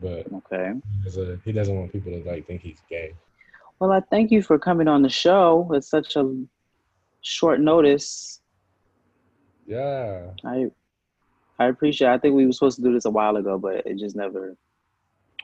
But 0.00 0.26
Okay. 0.32 0.72
a, 0.72 1.38
he 1.44 1.52
doesn't 1.52 1.74
want 1.74 1.92
people 1.92 2.12
to 2.12 2.22
like 2.28 2.46
think 2.46 2.60
he's 2.60 2.80
gay. 2.88 3.14
Well, 3.80 3.90
I 3.90 4.00
thank 4.00 4.30
you 4.30 4.40
for 4.40 4.56
coming 4.58 4.86
on 4.86 5.02
the 5.02 5.08
show 5.08 5.70
at 5.74 5.84
such 5.84 6.16
a 6.16 6.44
short 7.22 7.60
notice. 7.60 8.40
Yeah. 9.66 10.30
I 10.44 10.66
I 11.58 11.66
appreciate. 11.66 12.08
It. 12.08 12.12
I 12.12 12.18
think 12.18 12.36
we 12.36 12.46
were 12.46 12.52
supposed 12.52 12.76
to 12.76 12.82
do 12.82 12.92
this 12.92 13.06
a 13.06 13.10
while 13.10 13.36
ago, 13.36 13.58
but 13.58 13.84
it 13.84 13.98
just 13.98 14.14
never 14.14 14.56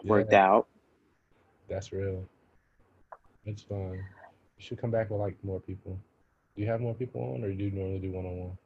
worked 0.04 0.32
yeah, 0.32 0.46
out. 0.46 0.68
That's 1.68 1.92
real. 1.92 2.24
It's 3.46 3.62
fun. 3.62 3.94
You 3.94 4.64
should 4.64 4.78
come 4.78 4.90
back 4.92 5.10
with 5.10 5.18
like 5.18 5.36
more 5.42 5.58
people. 5.58 5.98
Do 6.54 6.62
you 6.62 6.68
have 6.68 6.80
more 6.80 6.94
people 6.94 7.22
on, 7.22 7.44
or 7.44 7.52
do 7.52 7.64
you 7.64 7.70
normally 7.70 7.98
do 7.98 8.12
one 8.12 8.26
on 8.26 8.38
one? 8.38 8.58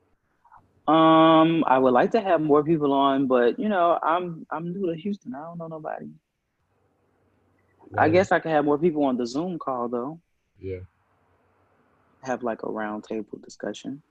Um, 0.88 1.64
I 1.66 1.78
would 1.78 1.92
like 1.92 2.12
to 2.12 2.20
have 2.20 2.40
more 2.40 2.62
people 2.62 2.92
on, 2.92 3.26
but 3.26 3.58
you 3.58 3.68
know, 3.68 3.98
I'm 4.02 4.46
I'm 4.50 4.72
new 4.72 4.86
to 4.92 5.00
Houston. 5.00 5.34
I 5.34 5.42
don't 5.42 5.58
know 5.58 5.68
nobody. 5.68 6.06
I 7.96 8.08
guess 8.08 8.32
I 8.32 8.40
could 8.40 8.50
have 8.50 8.64
more 8.64 8.78
people 8.78 9.04
on 9.04 9.16
the 9.16 9.26
Zoom 9.26 9.58
call 9.58 9.88
though. 9.88 10.20
Yeah. 10.60 10.80
Have 12.22 12.42
like 12.42 12.62
a 12.62 12.70
round 12.70 13.04
table 13.04 13.38
discussion, 13.42 14.02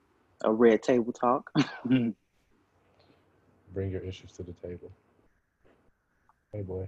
a 0.44 0.52
red 0.52 0.82
table 0.84 1.12
talk. 1.12 1.52
Bring 1.86 2.16
your 3.92 4.02
issues 4.02 4.32
to 4.34 4.44
the 4.44 4.54
table. 4.54 4.92
Hey 6.54 6.62
boy. 6.62 6.88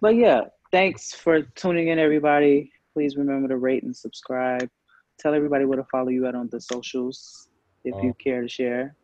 but 0.00 0.14
yeah, 0.14 0.42
thanks 0.70 1.12
for 1.12 1.42
tuning 1.42 1.88
in, 1.88 1.98
everybody. 1.98 2.70
Please 2.92 3.16
remember 3.16 3.48
to 3.48 3.56
rate 3.56 3.82
and 3.82 3.96
subscribe. 3.96 4.68
Tell 5.18 5.34
everybody 5.34 5.64
where 5.64 5.76
to 5.78 5.84
follow 5.84 6.08
you 6.08 6.26
at 6.26 6.34
on 6.34 6.48
the 6.48 6.60
socials 6.60 7.48
if 7.84 7.94
you 8.02 8.10
Um, 8.10 8.14
care 8.14 8.42
to 8.42 8.48
share. 8.48 8.94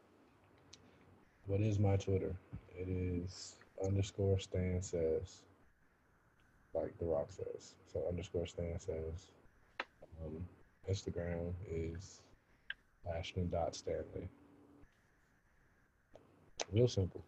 What 1.47 1.61
is 1.61 1.79
my 1.79 1.97
Twitter? 1.97 2.37
It 2.77 2.89
is 2.89 3.57
underscore 3.85 4.39
Stan 4.39 4.83
says, 4.83 5.43
like 6.75 6.97
The 6.99 7.07
Rock 7.07 7.31
says. 7.33 7.75
So 7.87 8.07
underscore 8.09 8.47
Stan 8.47 8.79
says. 8.79 9.33
Um, 10.25 10.47
Instagram 10.89 11.55
is 11.69 12.21
Ashton 13.07 13.49
dot 13.49 13.75
Stanley. 13.75 14.29
Real 16.73 16.89
simple. 16.89 17.25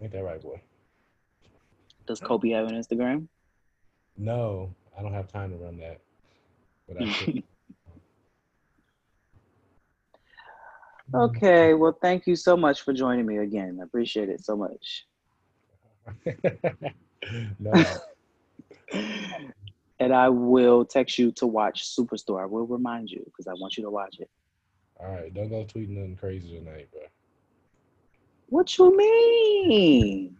Ain't 0.00 0.12
that 0.12 0.22
right, 0.22 0.40
boy? 0.40 0.60
Does 2.06 2.20
Kobe 2.20 2.50
have 2.50 2.68
an 2.68 2.74
Instagram? 2.74 3.26
No, 4.16 4.74
I 4.96 5.02
don't 5.02 5.12
have 5.12 5.28
time 5.28 5.50
to 5.50 5.56
run 5.56 5.78
that. 5.78 6.00
But 6.86 7.02
I 7.02 7.42
Mm-hmm. 11.12 11.36
Okay, 11.36 11.74
well, 11.74 11.96
thank 12.02 12.26
you 12.26 12.36
so 12.36 12.56
much 12.56 12.82
for 12.82 12.92
joining 12.92 13.26
me 13.26 13.38
again. 13.38 13.78
I 13.80 13.84
appreciate 13.84 14.28
it 14.28 14.44
so 14.44 14.56
much. 14.56 15.06
no, 17.58 17.84
And 19.98 20.12
I 20.14 20.28
will 20.28 20.84
text 20.84 21.18
you 21.18 21.32
to 21.32 21.46
watch 21.46 21.96
Superstore. 21.96 22.42
I 22.42 22.46
will 22.46 22.66
remind 22.66 23.08
you 23.10 23.22
because 23.24 23.46
I 23.46 23.54
want 23.54 23.76
you 23.78 23.84
to 23.84 23.90
watch 23.90 24.16
it. 24.18 24.28
all 25.00 25.10
right. 25.10 25.32
Don't 25.32 25.48
go 25.48 25.64
tweeting 25.64 25.90
nothing 25.90 26.16
crazy 26.16 26.58
tonight, 26.58 26.88
bro. 26.92 27.02
What 28.48 28.78
you 28.78 28.96
mean? 28.96 30.36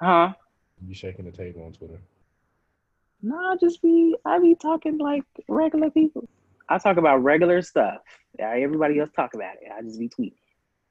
Huh? 0.00 0.32
You 0.86 0.94
shaking 0.94 1.24
the 1.24 1.32
table 1.32 1.64
on 1.64 1.72
Twitter. 1.72 1.98
No, 3.20 3.56
just 3.60 3.82
be 3.82 4.14
I 4.24 4.38
be 4.38 4.54
talking 4.54 4.98
like 4.98 5.24
regular 5.48 5.90
people. 5.90 6.28
I 6.68 6.78
talk 6.78 6.96
about 6.96 7.22
regular 7.22 7.62
stuff. 7.62 7.98
Everybody 8.38 8.98
else 9.00 9.10
talk 9.16 9.34
about 9.34 9.54
it. 9.60 9.70
I 9.76 9.82
just 9.82 9.98
be 9.98 10.08
tweeting. 10.08 10.32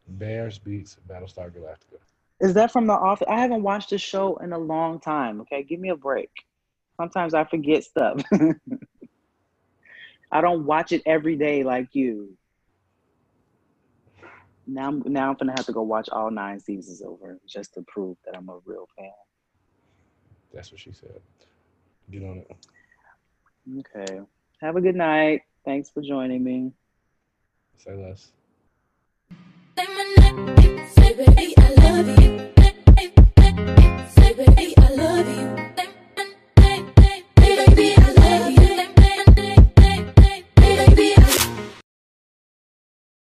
Bears 0.08 0.58
beets 0.58 0.98
Battlestar 1.08 1.52
Galactica. 1.52 2.00
Is 2.40 2.54
that 2.54 2.72
from 2.72 2.88
the 2.88 2.94
office? 2.94 3.28
I 3.30 3.40
haven't 3.40 3.64
watched 3.64 3.90
the 3.92 3.98
show 3.98 4.38
in 4.38 4.54
a 4.54 4.58
long 4.58 5.00
time. 5.00 5.42
Okay, 5.42 5.64
give 5.64 5.80
me 5.80 5.90
a 5.90 5.96
break. 5.96 6.30
Sometimes 6.98 7.34
I 7.34 7.44
forget 7.44 7.84
stuff. 7.84 8.22
I 10.32 10.42
don't 10.42 10.66
watch 10.66 10.92
it 10.92 11.02
every 11.06 11.36
day 11.36 11.64
like 11.64 11.90
you. 11.94 12.38
Now, 14.66 14.84
I'm- 14.86 15.04
now 15.06 15.30
I'm 15.30 15.36
gonna 15.38 15.54
have 15.54 15.66
to 15.68 15.72
go 15.72 15.82
watch 15.84 16.10
all 16.10 16.30
nine 16.32 16.60
seasons 16.60 17.02
over 17.02 17.40
just 17.48 17.74
to 17.76 17.82
prove 17.88 18.18
that 18.26 18.36
I'm 18.36 18.50
a 18.50 18.58
real 18.66 18.88
fan. 18.98 19.12
That's 20.54 20.72
what 20.72 20.82
she 20.82 20.92
said. 20.92 21.22
Get 22.12 22.24
on 22.24 22.40
it. 22.40 22.52
Okay. 23.80 24.22
Have 24.62 24.76
a 24.76 24.82
good 24.82 24.96
night. 24.96 25.42
Thanks 25.68 25.90
for 25.90 26.02
joining 26.02 26.46
me. 26.46 26.72
Say 27.76 27.94
less. 27.94 28.32
Say 29.76 31.14
baby, 31.14 31.54
I 31.58 31.74
love 31.84 32.08
you. 32.08 32.54
Say 34.16 34.34
baby, 34.34 34.74
I 34.78 34.90
love 34.96 35.28
you. 35.28 35.47